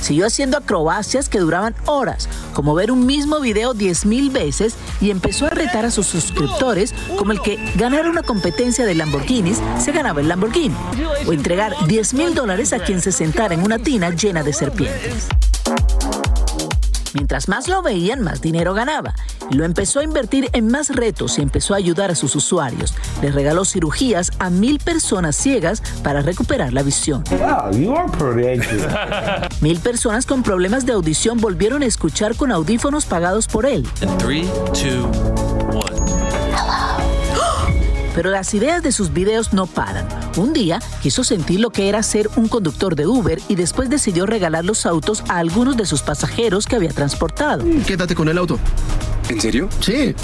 Siguió 0.00 0.26
haciendo 0.26 0.58
acrobacias 0.58 1.30
que 1.30 1.38
duraban 1.38 1.74
horas, 1.86 2.28
como 2.52 2.74
ver 2.74 2.92
un 2.92 3.06
mismo 3.06 3.40
video 3.40 3.72
10 3.72 4.04
mil 4.04 4.28
veces 4.28 4.74
y 5.00 5.10
empezó 5.10 5.46
a 5.46 5.50
retar 5.50 5.86
a 5.86 5.90
sus 5.90 6.06
suscriptores 6.06 6.92
como 7.16 7.32
el 7.32 7.40
que 7.40 7.56
ganar 7.76 8.06
una 8.06 8.22
competencia 8.22 8.84
de 8.84 8.96
Lamborghinis 8.96 9.62
se 9.82 9.92
ganaba 9.92 10.20
el 10.20 10.28
Lamborghini 10.28 10.76
o 11.26 11.32
entregar 11.32 11.72
10 11.86 12.12
mil 12.12 12.34
dólares 12.34 12.74
a 12.74 12.80
quien 12.80 13.00
se 13.00 13.12
sentara 13.12 13.54
en 13.54 13.62
una 13.62 13.78
tina 13.78 14.10
llena 14.10 14.42
de 14.42 14.52
serpientes. 14.52 15.28
Mientras 17.14 17.48
más 17.48 17.68
lo 17.68 17.82
veían, 17.82 18.22
más 18.22 18.40
dinero 18.40 18.74
ganaba. 18.74 19.14
Lo 19.50 19.64
empezó 19.64 20.00
a 20.00 20.04
invertir 20.04 20.48
en 20.52 20.68
más 20.68 20.90
retos 20.90 21.38
y 21.38 21.42
empezó 21.42 21.74
a 21.74 21.78
ayudar 21.78 22.10
a 22.10 22.14
sus 22.14 22.36
usuarios. 22.36 22.94
Les 23.22 23.34
regaló 23.34 23.64
cirugías 23.64 24.30
a 24.38 24.50
mil 24.50 24.78
personas 24.78 25.36
ciegas 25.36 25.82
para 26.02 26.22
recuperar 26.22 26.72
la 26.72 26.82
visión. 26.82 27.24
Mil 29.60 29.78
personas 29.80 30.26
con 30.26 30.42
problemas 30.42 30.86
de 30.86 30.92
audición 30.92 31.38
volvieron 31.38 31.82
a 31.82 31.86
escuchar 31.86 32.36
con 32.36 32.52
audífonos 32.52 33.06
pagados 33.06 33.46
por 33.46 33.66
él. 33.66 33.86
Pero 38.14 38.30
las 38.30 38.54
ideas 38.54 38.82
de 38.82 38.92
sus 38.92 39.12
videos 39.12 39.52
no 39.52 39.66
paran. 39.66 40.06
Un 40.36 40.52
día 40.52 40.80
quiso 41.02 41.24
sentir 41.24 41.60
lo 41.60 41.70
que 41.70 41.88
era 41.88 42.02
ser 42.02 42.30
un 42.36 42.48
conductor 42.48 42.94
de 42.94 43.06
Uber 43.06 43.40
y 43.48 43.56
después 43.56 43.90
decidió 43.90 44.26
regalar 44.26 44.64
los 44.64 44.86
autos 44.86 45.24
a 45.28 45.38
algunos 45.38 45.76
de 45.76 45.86
sus 45.86 46.02
pasajeros 46.02 46.66
que 46.66 46.76
había 46.76 46.90
transportado. 46.90 47.64
Quédate 47.86 48.14
con 48.14 48.28
el 48.28 48.38
auto. 48.38 48.58
¿En 49.28 49.40
serio? 49.40 49.68
Sí. 49.80 50.14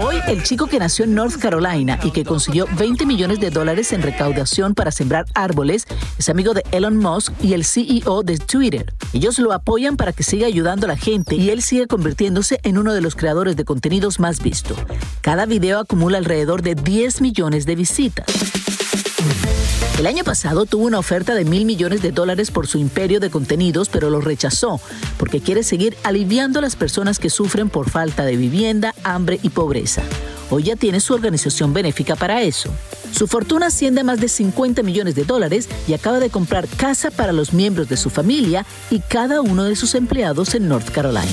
Hoy, 0.00 0.16
el 0.28 0.42
chico 0.42 0.66
que 0.66 0.78
nació 0.78 1.04
en 1.04 1.14
North 1.14 1.36
Carolina 1.38 1.98
y 2.02 2.10
que 2.10 2.24
consiguió 2.24 2.66
20 2.78 3.06
millones 3.06 3.40
de 3.40 3.50
dólares 3.50 3.92
en 3.92 4.02
recaudación 4.02 4.74
para 4.74 4.90
sembrar 4.90 5.26
árboles 5.34 5.86
es 6.18 6.28
amigo 6.28 6.52
de 6.52 6.64
Elon 6.70 6.96
Musk 6.98 7.32
y 7.42 7.54
el 7.54 7.64
CEO 7.64 8.22
de 8.22 8.38
Twitter. 8.38 8.92
Ellos 9.12 9.38
lo 9.38 9.52
apoyan 9.52 9.96
para 9.96 10.12
que 10.12 10.22
siga 10.22 10.46
ayudando 10.46 10.86
a 10.86 10.88
la 10.88 10.96
gente 10.96 11.36
y 11.36 11.50
él 11.50 11.62
sigue 11.62 11.86
convirtiéndose 11.86 12.60
en 12.62 12.78
uno 12.78 12.92
de 12.92 13.00
los 13.00 13.16
creadores 13.16 13.56
de 13.56 13.64
contenidos 13.64 14.20
más 14.20 14.42
visto. 14.42 14.74
Cada 15.20 15.46
video 15.46 15.78
acumula 15.78 16.18
alrededor 16.18 16.62
de 16.62 16.74
10 16.74 17.20
millones 17.20 17.66
de 17.66 17.76
visitas. 17.76 18.26
El 20.00 20.06
año 20.06 20.24
pasado 20.24 20.64
tuvo 20.64 20.86
una 20.86 20.98
oferta 20.98 21.34
de 21.34 21.44
mil 21.44 21.66
millones 21.66 22.00
de 22.00 22.10
dólares 22.10 22.50
por 22.50 22.66
su 22.66 22.78
imperio 22.78 23.20
de 23.20 23.28
contenidos, 23.28 23.90
pero 23.90 24.08
lo 24.08 24.22
rechazó 24.22 24.80
porque 25.18 25.42
quiere 25.42 25.62
seguir 25.62 25.94
aliviando 26.04 26.58
a 26.58 26.62
las 26.62 26.74
personas 26.74 27.18
que 27.18 27.28
sufren 27.28 27.68
por 27.68 27.90
falta 27.90 28.24
de 28.24 28.34
vivienda, 28.34 28.94
hambre 29.04 29.38
y 29.42 29.50
pobreza. 29.50 30.00
Hoy 30.48 30.62
ya 30.62 30.76
tiene 30.76 31.00
su 31.00 31.12
organización 31.12 31.74
benéfica 31.74 32.16
para 32.16 32.40
eso. 32.40 32.70
Su 33.12 33.26
fortuna 33.26 33.66
asciende 33.66 34.00
a 34.00 34.04
más 34.04 34.20
de 34.20 34.30
50 34.30 34.82
millones 34.82 35.16
de 35.16 35.24
dólares 35.24 35.68
y 35.86 35.92
acaba 35.92 36.18
de 36.18 36.30
comprar 36.30 36.66
casa 36.66 37.10
para 37.10 37.34
los 37.34 37.52
miembros 37.52 37.90
de 37.90 37.98
su 37.98 38.08
familia 38.08 38.64
y 38.90 39.00
cada 39.00 39.42
uno 39.42 39.64
de 39.64 39.76
sus 39.76 39.94
empleados 39.94 40.54
en 40.54 40.66
North 40.66 40.88
Carolina. 40.88 41.28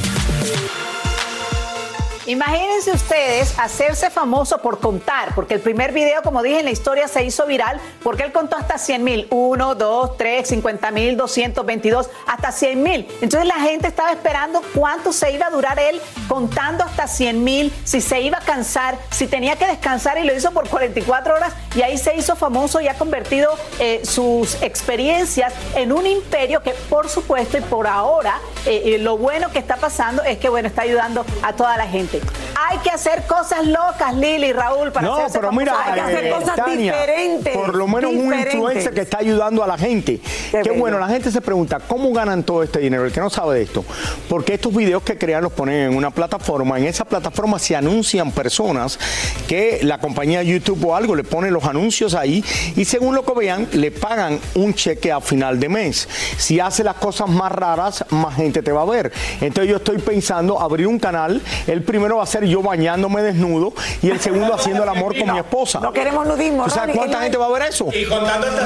Imagínense 2.28 2.92
ustedes 2.92 3.58
hacerse 3.58 4.10
famoso 4.10 4.58
por 4.58 4.82
contar, 4.82 5.34
porque 5.34 5.54
el 5.54 5.62
primer 5.62 5.94
video, 5.94 6.22
como 6.22 6.44
dije 6.44 6.60
en 6.60 6.66
la 6.66 6.72
historia, 6.72 7.08
se 7.08 7.24
hizo 7.24 7.46
viral 7.46 7.80
porque 8.04 8.24
él 8.24 8.34
contó 8.34 8.58
hasta 8.58 8.78
100 8.78 9.02
mil. 9.02 9.28
1, 9.30 9.76
2, 9.76 10.18
3, 10.18 10.46
50 10.46 10.92
mil, 10.92 11.16
222, 11.16 12.10
hasta 12.26 12.52
100 12.52 12.84
mil. 12.84 13.08
Entonces 13.22 13.48
la 13.48 13.62
gente 13.62 13.88
estaba 13.88 14.12
esperando 14.12 14.62
cuánto 14.76 15.14
se 15.14 15.32
iba 15.32 15.46
a 15.46 15.50
durar 15.50 15.80
él 15.80 16.02
contando 16.28 16.84
hasta 16.84 17.08
100 17.08 17.44
mil, 17.46 17.74
si 17.86 18.02
se 18.02 18.20
iba 18.20 18.40
a 18.40 18.42
cansar, 18.42 18.98
si 19.10 19.28
tenía 19.28 19.56
que 19.56 19.66
descansar 19.66 20.18
y 20.18 20.26
lo 20.26 20.36
hizo 20.36 20.52
por 20.52 20.68
44 20.68 21.34
horas 21.34 21.54
y 21.76 21.82
ahí 21.82 21.98
se 21.98 22.18
hizo 22.18 22.36
famoso 22.36 22.82
y 22.82 22.90
ha 22.90 22.96
convertido 22.96 23.52
eh, 23.80 24.02
sus 24.04 24.62
experiencias 24.62 25.54
en 25.76 25.94
un 25.94 26.06
imperio 26.06 26.62
que 26.62 26.72
por 26.90 27.08
supuesto 27.08 27.58
y 27.58 27.62
por 27.62 27.88
ahora 27.88 28.40
eh, 28.66 28.82
eh, 28.84 28.98
lo 28.98 29.18
bueno 29.18 29.50
que 29.52 29.60
está 29.60 29.78
pasando 29.78 30.24
es 30.24 30.40
que 30.40 30.50
bueno 30.50 30.68
está 30.68 30.82
ayudando 30.82 31.26
a 31.42 31.54
toda 31.54 31.78
la 31.78 31.88
gente. 31.88 32.17
Hay 32.56 32.78
que 32.80 32.90
hacer 32.90 33.26
cosas 33.26 33.66
locas, 33.66 34.16
Lili, 34.16 34.52
Raúl, 34.54 34.92
para 34.92 35.08
No, 35.08 35.16
hacerse 35.16 35.40
pero 35.40 35.52
mira, 35.52 35.76
hay 35.84 35.94
que 35.94 36.02
hacer 36.02 36.26
eh, 36.26 36.30
cosas 36.32 36.56
Tania, 36.56 36.92
diferentes. 36.94 37.54
por 37.56 37.76
lo 37.76 37.88
menos 37.88 38.12
un 38.12 38.34
influencer 38.34 38.94
que 38.94 39.02
está 39.02 39.20
ayudando 39.20 39.64
a 39.64 39.68
la 39.68 39.78
gente. 39.78 40.20
Qué, 40.64 40.72
bueno, 40.72 41.00
la 41.00 41.08
gente 41.08 41.32
se 41.32 41.42
pregunta, 41.42 41.80
¿cómo 41.80 42.12
ganan 42.12 42.44
todo 42.44 42.64
este 42.64 42.80
dinero? 42.80 43.06
El 43.06 43.12
que 43.12 43.20
no 43.20 43.30
sabe 43.30 43.56
de 43.56 43.64
esto. 43.64 43.84
Porque 44.30 44.54
estos 44.56 44.74
videos 44.76 45.04
que 45.04 45.18
crean 45.18 45.44
los 45.44 45.54
ponen 45.54 45.92
en 45.92 45.96
una 45.96 46.12
plataforma, 46.12 46.78
en 46.78 46.86
esa 46.86 47.06
plataforma 47.06 47.60
se 47.60 47.76
anuncian 47.76 48.32
personas 48.32 49.00
que 49.48 49.80
la 49.84 50.00
compañía 50.00 50.44
YouTube 50.44 50.86
o 50.86 50.96
algo 50.96 51.16
le 51.16 51.24
pone 51.24 51.52
los 51.52 51.64
anuncios 51.66 52.14
ahí 52.14 52.44
y 52.76 52.86
según 52.86 53.16
lo 53.16 53.24
que 53.26 53.34
vean, 53.34 53.68
le 53.74 53.92
pagan 53.92 54.40
un 54.56 54.74
cheque 54.74 55.12
a 55.12 55.22
final 55.22 55.60
de 55.60 55.70
mes. 55.70 56.08
Si 56.38 56.60
hace 56.60 56.84
las 56.84 56.96
cosas 56.96 57.30
más 57.30 57.52
raras, 57.52 58.06
más 58.10 58.36
gente 58.36 58.62
te 58.62 58.72
va 58.72 58.82
a 58.82 58.86
ver. 58.86 59.12
Entonces 59.42 59.70
yo 59.70 59.78
estoy 59.78 59.98
pensando 59.98 60.60
abrir 60.60 60.88
un 60.88 61.00
canal. 61.00 61.42
El 61.68 61.84
primero 61.84 62.07
va 62.16 62.24
a 62.24 62.26
ser 62.26 62.46
yo 62.46 62.62
bañándome 62.62 63.22
desnudo 63.22 63.74
y 64.02 64.10
el 64.10 64.20
segundo 64.22 64.54
haciendo 64.54 64.84
el 64.84 64.90
amor 64.90 65.18
con 65.18 65.34
mi 65.34 65.38
esposa. 65.38 65.80
No 65.82 65.92
queremos 65.92 66.26
nudismo. 66.26 66.64
¿Tú 66.64 66.70
sabes 66.70 66.96
cuánta 66.96 67.20
gente 67.22 67.38
va 67.38 67.48
a 67.48 67.50
ver 67.50 67.64
eso? 67.64 67.90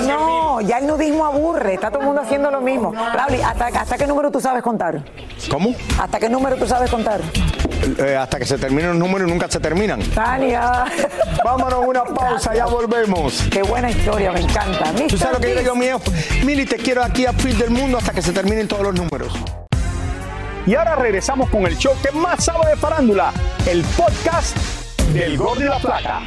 No, 0.07 0.61
ya 0.61 0.77
el 0.77 0.87
nudismo 0.87 1.25
aburre. 1.25 1.73
Está 1.73 1.89
todo 1.89 2.01
el 2.01 2.05
mundo 2.05 2.21
haciendo 2.21 2.51
lo 2.51 2.61
mismo. 2.61 2.93
Raúl, 2.93 3.41
¿hasta, 3.43 3.67
¿hasta 3.67 3.97
qué 3.97 4.05
número 4.05 4.31
tú 4.31 4.39
sabes 4.39 4.61
contar? 4.61 5.03
¿Cómo? 5.49 5.73
¿Hasta 5.99 6.19
qué 6.19 6.29
número 6.29 6.55
tú 6.55 6.67
sabes 6.67 6.89
contar? 6.91 7.21
Eh, 7.97 8.15
hasta 8.15 8.37
que 8.37 8.45
se 8.45 8.57
terminen 8.57 8.89
los 8.89 8.97
números 8.97 9.27
y 9.27 9.31
nunca 9.31 9.49
se 9.49 9.59
terminan. 9.59 10.01
Tania. 10.01 10.85
Vámonos 11.43 11.73
a 11.73 11.79
una 11.79 12.03
pausa, 12.03 12.53
ya 12.53 12.65
volvemos. 12.67 13.43
Qué 13.51 13.63
buena 13.63 13.89
historia, 13.89 14.31
me 14.31 14.41
encanta. 14.41 14.91
¿Tú 15.07 15.17
sabes 15.17 15.35
lo 15.35 15.39
que 15.39 15.53
yo 15.53 15.59
digo 15.59 15.75
mío? 15.75 15.99
Mili, 16.45 16.65
te 16.65 16.77
quiero 16.77 17.03
aquí 17.03 17.25
a 17.25 17.33
fin 17.33 17.57
del 17.57 17.71
mundo 17.71 17.97
hasta 17.97 18.11
que 18.11 18.21
se 18.21 18.31
terminen 18.31 18.67
todos 18.67 18.83
los 18.83 18.93
números. 18.93 19.33
Y 20.65 20.75
ahora 20.75 20.95
regresamos 20.95 21.49
con 21.49 21.65
el 21.65 21.75
show 21.77 21.93
que 22.03 22.11
más 22.11 22.45
sabe 22.45 22.69
de 22.69 22.75
farándula, 22.75 23.33
el 23.67 23.83
podcast 23.97 24.55
del 25.11 25.35
Gordo 25.37 25.61
y 25.61 25.67
la 25.67 25.79
Plata. 25.79 26.21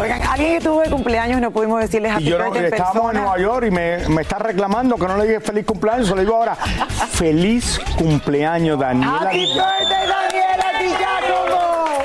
Oigan, 0.00 0.22
alguien 0.22 0.56
estuvo 0.56 0.80
de 0.80 0.90
cumpleaños 0.90 1.38
y 1.38 1.40
no 1.42 1.50
pudimos 1.50 1.80
decirles 1.80 2.14
Y 2.20 2.24
yo 2.24 2.38
no, 2.38 2.54
estábamos 2.54 3.12
en. 3.12 3.20
Nueva 3.20 3.38
York 3.38 3.66
y 3.66 3.70
me, 3.70 4.08
me 4.08 4.22
está 4.22 4.38
reclamando 4.38 4.96
que 4.96 5.06
no 5.06 5.16
le 5.18 5.24
dije 5.26 5.40
feliz 5.40 5.66
cumpleaños, 5.66 6.08
se 6.08 6.14
lo 6.14 6.20
digo 6.22 6.34
ahora. 6.34 6.54
Feliz 7.12 7.78
cumpleaños, 7.96 8.78
Daniela. 8.78 9.28
Happy 9.28 9.46
birthday, 9.46 10.06
Daniela 10.08 10.78
Di 10.78 10.88
Giacomo. 10.88 11.98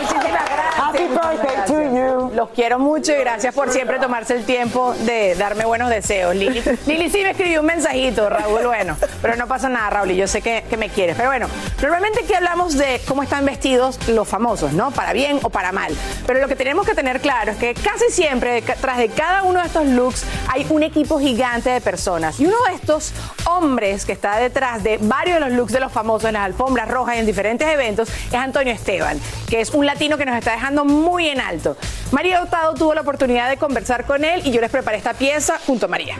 Muchísimas 0.00 0.44
gracias. 0.44 0.78
Happy 0.78 1.06
birthday 1.08 1.66
to 1.66 1.82
you. 1.96 2.33
Los 2.44 2.52
quiero 2.52 2.78
mucho 2.78 3.10
y 3.10 3.14
gracias 3.14 3.54
por 3.54 3.70
siempre 3.70 3.98
tomarse 3.98 4.34
el 4.34 4.44
tiempo 4.44 4.92
de 5.06 5.34
darme 5.34 5.64
buenos 5.64 5.88
deseos. 5.88 6.36
Lili, 6.36 6.62
Lili 6.86 7.08
sí 7.08 7.22
me 7.22 7.30
escribió 7.30 7.60
un 7.60 7.66
mensajito, 7.66 8.28
Raúl, 8.28 8.66
bueno, 8.66 8.98
pero 9.22 9.34
no 9.36 9.46
pasa 9.46 9.70
nada, 9.70 9.88
Raúl, 9.88 10.10
y 10.10 10.16
yo 10.16 10.26
sé 10.26 10.42
que, 10.42 10.62
que 10.68 10.76
me 10.76 10.90
quieres. 10.90 11.16
Pero 11.16 11.30
bueno, 11.30 11.46
normalmente 11.80 12.20
aquí 12.22 12.34
hablamos 12.34 12.76
de 12.76 13.00
cómo 13.08 13.22
están 13.22 13.46
vestidos 13.46 13.98
los 14.08 14.28
famosos, 14.28 14.74
¿no? 14.74 14.90
Para 14.90 15.14
bien 15.14 15.38
o 15.42 15.48
para 15.48 15.72
mal. 15.72 15.96
Pero 16.26 16.38
lo 16.38 16.46
que 16.46 16.54
tenemos 16.54 16.86
que 16.86 16.94
tener 16.94 17.22
claro 17.22 17.52
es 17.52 17.56
que 17.56 17.72
casi 17.72 18.10
siempre 18.10 18.60
detrás 18.60 18.98
de 18.98 19.08
cada 19.08 19.42
uno 19.44 19.60
de 19.60 19.66
estos 19.66 19.86
looks 19.86 20.26
hay 20.52 20.66
un 20.68 20.82
equipo 20.82 21.18
gigante 21.18 21.70
de 21.70 21.80
personas. 21.80 22.38
Y 22.40 22.44
uno 22.44 22.56
de 22.68 22.74
estos 22.74 23.14
hombres 23.46 24.04
que 24.04 24.12
está 24.12 24.36
detrás 24.36 24.82
de 24.82 24.98
varios 25.00 25.40
de 25.40 25.48
los 25.48 25.52
looks 25.52 25.72
de 25.72 25.80
los 25.80 25.92
famosos 25.92 26.28
en 26.28 26.34
las 26.34 26.44
alfombras 26.44 26.90
rojas 26.90 27.16
y 27.16 27.20
en 27.20 27.26
diferentes 27.26 27.66
eventos 27.66 28.10
es 28.10 28.34
Antonio 28.34 28.74
Esteban, 28.74 29.18
que 29.48 29.62
es 29.62 29.70
un 29.70 29.86
latino 29.86 30.18
que 30.18 30.26
nos 30.26 30.36
está 30.36 30.52
dejando 30.52 30.84
muy 30.84 31.28
en 31.28 31.40
alto. 31.40 31.78
María 32.12 32.33
Hurtado 32.42 32.74
tuvo 32.74 32.94
la 32.94 33.02
oportunidad 33.02 33.48
de 33.48 33.56
conversar 33.56 34.04
con 34.04 34.24
él 34.24 34.42
y 34.44 34.50
yo 34.50 34.60
les 34.60 34.70
preparé 34.70 34.98
esta 34.98 35.14
pieza 35.14 35.58
junto 35.66 35.86
a 35.86 35.88
María. 35.88 36.16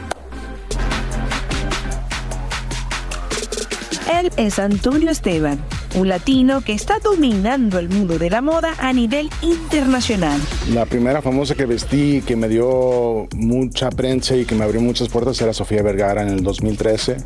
Él 4.11 4.31
es 4.37 4.59
Antonio 4.59 5.09
Esteban, 5.09 5.59
un 5.95 6.07
latino 6.07 6.61
que 6.61 6.73
está 6.73 6.99
dominando 6.99 7.79
el 7.79 7.89
mundo 7.89 8.19
de 8.19 8.29
la 8.29 8.41
moda 8.41 8.75
a 8.77 8.93
nivel 8.93 9.29
internacional. 9.41 10.39
La 10.71 10.85
primera 10.85 11.23
famosa 11.23 11.55
que 11.55 11.65
vestí, 11.65 12.21
que 12.21 12.35
me 12.35 12.47
dio 12.47 13.27
mucha 13.35 13.89
prensa 13.89 14.35
y 14.35 14.45
que 14.45 14.53
me 14.53 14.63
abrió 14.63 14.79
muchas 14.79 15.09
puertas 15.09 15.41
era 15.41 15.53
Sofía 15.53 15.81
Vergara 15.81 16.21
en 16.21 16.29
el 16.29 16.43
2013. 16.43 17.17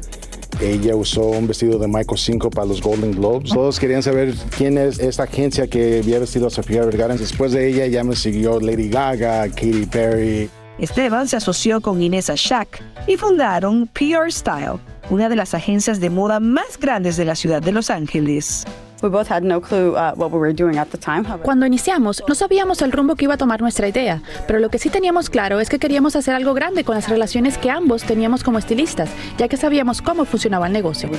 Ella 0.62 0.93
usó 0.95 1.22
un 1.22 1.48
vestido 1.48 1.80
de 1.80 1.88
Michael 1.88 2.17
5 2.17 2.50
para 2.50 2.67
los 2.67 2.82
Golden 2.82 3.12
Globes. 3.12 3.50
Todos 3.50 3.80
querían 3.80 4.04
saber 4.04 4.34
quién 4.58 4.78
es 4.78 5.00
esta 5.00 5.24
agencia 5.24 5.67
que 5.67 6.00
había 6.00 6.19
vestido 6.19 6.48
a 6.48 6.50
Sofía 6.50 6.84
Vergara. 6.84 7.15
Después 7.15 7.54
de 7.54 7.69
ella 7.69 7.88
ya 7.88 8.04
me 8.04 8.15
siguió 8.15 8.60
Lady 8.60 8.89
Gaga, 8.89 9.48
Katy 9.48 9.86
Perry. 9.86 10.50
Esteban 10.78 11.30
se 11.30 11.38
asoció 11.38 11.80
con 11.80 12.02
Inés 12.02 12.30
Ashak 12.30 12.82
y 13.08 13.15
fundaron 13.15 13.88
Pure 13.88 14.32
Style, 14.32 14.80
una 15.10 15.30
de 15.30 15.38
las 15.38 15.54
agencias 15.54 16.02
de 16.02 16.10
moda 16.10 16.41
más 16.41 16.78
grandes 16.78 17.15
de 17.15 17.26
la 17.26 17.36
ciudad 17.36 17.62
de 17.62 17.72
Los 17.72 17.89
Ángeles. 17.89 18.65
Cuando 21.44 21.66
iniciamos, 21.66 22.24
no 22.28 22.36
sabíamos 22.36 22.82
el 22.82 22.92
rumbo 22.92 23.16
que 23.16 23.26
iba 23.26 23.36
a 23.36 23.38
tomar 23.38 23.62
nuestra 23.62 23.88
idea, 23.88 24.22
pero 24.48 24.60
lo 24.60 24.70
que 24.70 24.78
sí 24.78 24.90
teníamos 24.90 25.30
claro 25.30 25.60
es 25.60 25.70
que 25.70 25.80
queríamos 25.80 26.16
hacer 26.16 26.36
algo 26.36 26.54
grande 26.54 26.84
con 26.84 26.96
las 26.96 27.08
relaciones 27.08 27.58
que 27.58 27.70
ambos 27.70 28.04
teníamos 28.04 28.44
como 28.44 28.60
estilistas, 28.60 29.10
ya 29.38 29.48
que 29.48 29.58
sabíamos 29.58 30.02
cómo 30.02 30.26
funcionaba 30.26 30.68
el 30.68 30.74
negocio. 30.74 31.10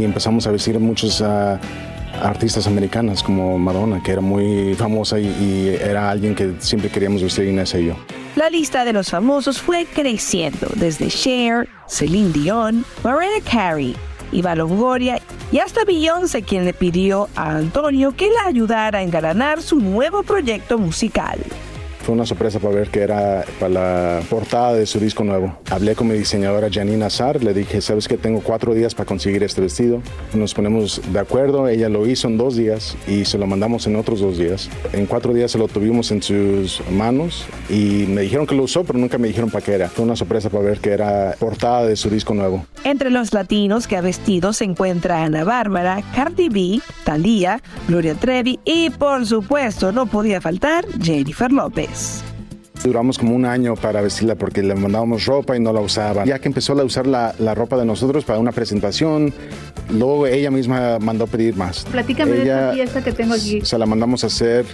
Y 0.00 0.04
empezamos 0.04 0.46
a 0.46 0.50
vestir 0.52 0.76
a 0.76 0.78
muchos 0.78 1.20
ah, 1.20 1.58
artistas 2.22 2.66
americanas 2.66 3.22
como 3.22 3.58
Madonna, 3.58 4.02
que 4.02 4.12
era 4.12 4.20
muy 4.20 4.74
famosa 4.74 5.18
y, 5.18 5.26
y 5.26 5.76
era 5.80 6.10
alguien 6.10 6.34
que 6.34 6.54
siempre 6.58 6.90
queríamos 6.90 7.22
vestir 7.22 7.46
Inés 7.46 7.74
y 7.74 7.86
yo. 7.86 7.96
La 8.36 8.50
lista 8.50 8.84
de 8.84 8.92
los 8.92 9.10
famosos 9.10 9.60
fue 9.60 9.86
creciendo, 9.86 10.68
desde 10.74 11.08
Cher, 11.08 11.68
Celine 11.88 12.32
Dion, 12.32 12.84
Mariah 13.04 13.40
Carey, 13.48 13.94
Eva 14.34 14.54
Longoria 14.54 15.20
y 15.52 15.58
hasta 15.58 15.84
Beyoncé, 15.84 16.42
quien 16.42 16.64
le 16.64 16.74
pidió 16.74 17.28
a 17.36 17.56
Antonio 17.56 18.14
que 18.16 18.30
la 18.30 18.48
ayudara 18.48 18.98
a 18.98 19.02
engalanar 19.02 19.62
su 19.62 19.78
nuevo 19.78 20.22
proyecto 20.22 20.78
musical. 20.78 21.38
Fue 22.04 22.14
una 22.14 22.26
sorpresa 22.26 22.58
para 22.58 22.74
ver 22.74 22.90
que 22.90 23.00
era 23.00 23.46
para 23.58 23.72
la 23.72 24.20
portada 24.28 24.74
de 24.74 24.84
su 24.84 25.00
disco 25.00 25.24
nuevo. 25.24 25.56
Hablé 25.70 25.94
con 25.94 26.06
mi 26.06 26.14
diseñadora 26.14 26.68
Janine 26.70 27.02
Azar, 27.06 27.42
le 27.42 27.54
dije, 27.54 27.80
sabes 27.80 28.08
que 28.08 28.18
tengo 28.18 28.40
cuatro 28.40 28.74
días 28.74 28.94
para 28.94 29.06
conseguir 29.06 29.42
este 29.42 29.62
vestido. 29.62 30.02
Nos 30.34 30.52
ponemos 30.52 31.00
de 31.10 31.18
acuerdo, 31.18 31.66
ella 31.66 31.88
lo 31.88 32.06
hizo 32.06 32.28
en 32.28 32.36
dos 32.36 32.56
días 32.56 32.94
y 33.08 33.24
se 33.24 33.38
lo 33.38 33.46
mandamos 33.46 33.86
en 33.86 33.96
otros 33.96 34.20
dos 34.20 34.36
días. 34.36 34.68
En 34.92 35.06
cuatro 35.06 35.32
días 35.32 35.50
se 35.50 35.56
lo 35.56 35.66
tuvimos 35.66 36.10
en 36.10 36.22
sus 36.22 36.82
manos 36.90 37.46
y 37.70 38.04
me 38.06 38.20
dijeron 38.20 38.46
que 38.46 38.54
lo 38.54 38.64
usó, 38.64 38.84
pero 38.84 38.98
nunca 38.98 39.16
me 39.16 39.28
dijeron 39.28 39.48
para 39.48 39.64
qué 39.64 39.72
era. 39.72 39.88
Fue 39.88 40.04
una 40.04 40.14
sorpresa 40.14 40.50
para 40.50 40.62
ver 40.62 40.80
que 40.80 40.90
era 40.90 41.34
portada 41.38 41.86
de 41.86 41.96
su 41.96 42.10
disco 42.10 42.34
nuevo. 42.34 42.66
Entre 42.84 43.08
los 43.08 43.32
latinos 43.32 43.86
que 43.86 43.96
ha 43.96 44.02
vestido 44.02 44.52
se 44.52 44.64
encuentra 44.64 45.24
Ana 45.24 45.44
Bárbara, 45.44 46.02
Cardi 46.14 46.50
B, 46.50 46.82
Thalía, 47.14 47.60
Gloria 47.86 48.16
Trevi 48.16 48.58
y 48.64 48.90
por 48.90 49.24
supuesto 49.24 49.92
no 49.92 50.06
podía 50.06 50.40
faltar 50.40 50.84
Jennifer 51.00 51.52
López. 51.52 52.24
Duramos 52.82 53.18
como 53.18 53.36
un 53.36 53.46
año 53.46 53.76
para 53.76 54.02
vestirla 54.02 54.34
porque 54.34 54.62
le 54.62 54.74
mandábamos 54.74 55.24
ropa 55.24 55.56
y 55.56 55.60
no 55.60 55.72
la 55.72 55.80
usaba. 55.80 56.24
Ya 56.24 56.40
que 56.40 56.48
empezó 56.48 56.72
a 56.72 56.84
usar 56.84 57.06
la, 57.06 57.32
la 57.38 57.54
ropa 57.54 57.76
de 57.76 57.84
nosotros 57.84 58.24
para 58.24 58.40
una 58.40 58.50
presentación, 58.50 59.32
luego 59.90 60.26
ella 60.26 60.50
misma 60.50 60.98
mandó 60.98 61.28
pedir 61.28 61.54
más. 61.54 61.84
Platícame 61.84 62.32
de 62.32 62.42
esta 62.42 62.72
fiesta 62.72 63.04
que 63.04 63.12
tengo 63.12 63.34
aquí. 63.34 63.60
Se 63.62 63.78
la 63.78 63.86
mandamos 63.86 64.24
a 64.24 64.26
hacer 64.26 64.66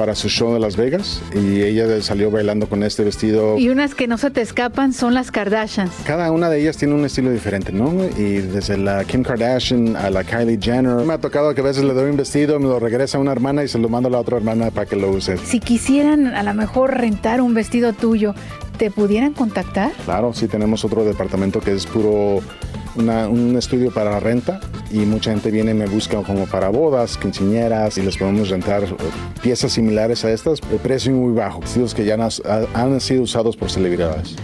para 0.00 0.14
su 0.14 0.30
show 0.30 0.54
de 0.54 0.60
Las 0.60 0.78
Vegas 0.78 1.20
y 1.34 1.60
ella 1.60 2.00
salió 2.00 2.30
bailando 2.30 2.66
con 2.66 2.82
este 2.82 3.04
vestido. 3.04 3.58
Y 3.58 3.68
unas 3.68 3.94
que 3.94 4.06
no 4.06 4.16
se 4.16 4.30
te 4.30 4.40
escapan 4.40 4.94
son 4.94 5.12
las 5.12 5.30
Kardashians. 5.30 5.92
Cada 6.06 6.32
una 6.32 6.48
de 6.48 6.58
ellas 6.58 6.78
tiene 6.78 6.94
un 6.94 7.04
estilo 7.04 7.30
diferente, 7.30 7.70
¿no? 7.70 7.92
Y 8.16 8.38
desde 8.38 8.78
la 8.78 9.04
Kim 9.04 9.22
Kardashian 9.22 9.96
a 9.96 10.08
la 10.08 10.24
Kylie 10.24 10.58
Jenner. 10.58 11.04
Me 11.04 11.12
ha 11.12 11.18
tocado 11.18 11.54
que 11.54 11.60
a 11.60 11.64
veces 11.64 11.84
le 11.84 11.92
doy 11.92 12.08
un 12.08 12.16
vestido, 12.16 12.58
me 12.58 12.64
lo 12.64 12.80
regresa 12.80 13.18
a 13.18 13.20
una 13.20 13.32
hermana 13.32 13.62
y 13.62 13.68
se 13.68 13.78
lo 13.78 13.90
mando 13.90 14.08
a 14.08 14.12
la 14.12 14.20
otra 14.20 14.38
hermana 14.38 14.70
para 14.70 14.86
que 14.86 14.96
lo 14.96 15.10
use. 15.10 15.36
Si 15.36 15.60
quisieran 15.60 16.28
a 16.28 16.42
lo 16.44 16.54
mejor 16.54 16.96
rentar 16.96 17.42
un 17.42 17.52
vestido 17.52 17.92
tuyo, 17.92 18.34
¿te 18.78 18.90
pudieran 18.90 19.34
contactar? 19.34 19.92
Claro, 20.06 20.32
sí 20.32 20.48
tenemos 20.48 20.82
otro 20.82 21.04
departamento 21.04 21.60
que 21.60 21.74
es 21.74 21.84
puro 21.84 22.40
un 22.96 23.56
estudio 23.56 23.90
para 23.90 24.10
la 24.10 24.20
renta 24.20 24.60
y 24.90 24.98
mucha 24.98 25.30
gente 25.30 25.50
viene 25.50 25.70
y 25.70 25.74
me 25.74 25.86
busca 25.86 26.22
como 26.22 26.46
para 26.46 26.68
bodas, 26.68 27.16
quinceañeras 27.16 27.96
y 27.98 28.02
les 28.02 28.16
podemos 28.16 28.48
rentar 28.48 28.82
piezas 29.42 29.72
similares 29.72 30.24
a 30.24 30.30
estas, 30.32 30.60
el 30.70 30.78
precio 30.78 31.12
muy 31.12 31.32
bajo, 31.32 31.60
vestidos 31.60 31.94
que 31.94 32.04
ya 32.04 32.18
han 32.74 33.00
sido 33.00 33.22
usados 33.22 33.56
por 33.56 33.70
celebridades. 33.70 34.36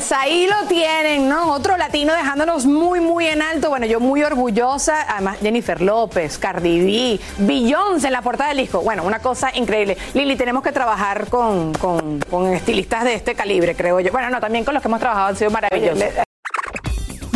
Pues 0.00 0.12
ahí 0.12 0.46
lo 0.46 0.66
tienen, 0.66 1.28
¿no? 1.28 1.52
Otro 1.52 1.76
latino 1.76 2.14
dejándonos 2.14 2.64
muy, 2.64 3.00
muy 3.00 3.26
en 3.26 3.42
alto. 3.42 3.68
Bueno, 3.68 3.84
yo 3.84 4.00
muy 4.00 4.22
orgullosa. 4.22 5.02
Además, 5.06 5.36
Jennifer 5.42 5.82
López, 5.82 6.38
Cardi 6.38 6.80
B, 6.80 7.20
Beyoncé 7.44 8.06
en 8.06 8.14
la 8.14 8.22
portada 8.22 8.48
del 8.48 8.56
disco. 8.56 8.80
Bueno, 8.80 9.04
una 9.04 9.18
cosa 9.18 9.50
increíble. 9.54 9.98
Lili, 10.14 10.36
tenemos 10.36 10.62
que 10.62 10.72
trabajar 10.72 11.28
con, 11.28 11.74
con- 11.74 12.18
con 12.30 12.50
estilistas 12.54 13.04
de 13.04 13.12
este 13.12 13.34
calibre, 13.34 13.76
creo 13.76 14.00
yo. 14.00 14.10
Bueno, 14.10 14.30
no, 14.30 14.40
también 14.40 14.64
con 14.64 14.72
los 14.72 14.82
que 14.82 14.88
hemos 14.88 15.00
trabajado 15.00 15.26
han 15.28 15.36
sido 15.36 15.50
maravillosos. 15.50 16.02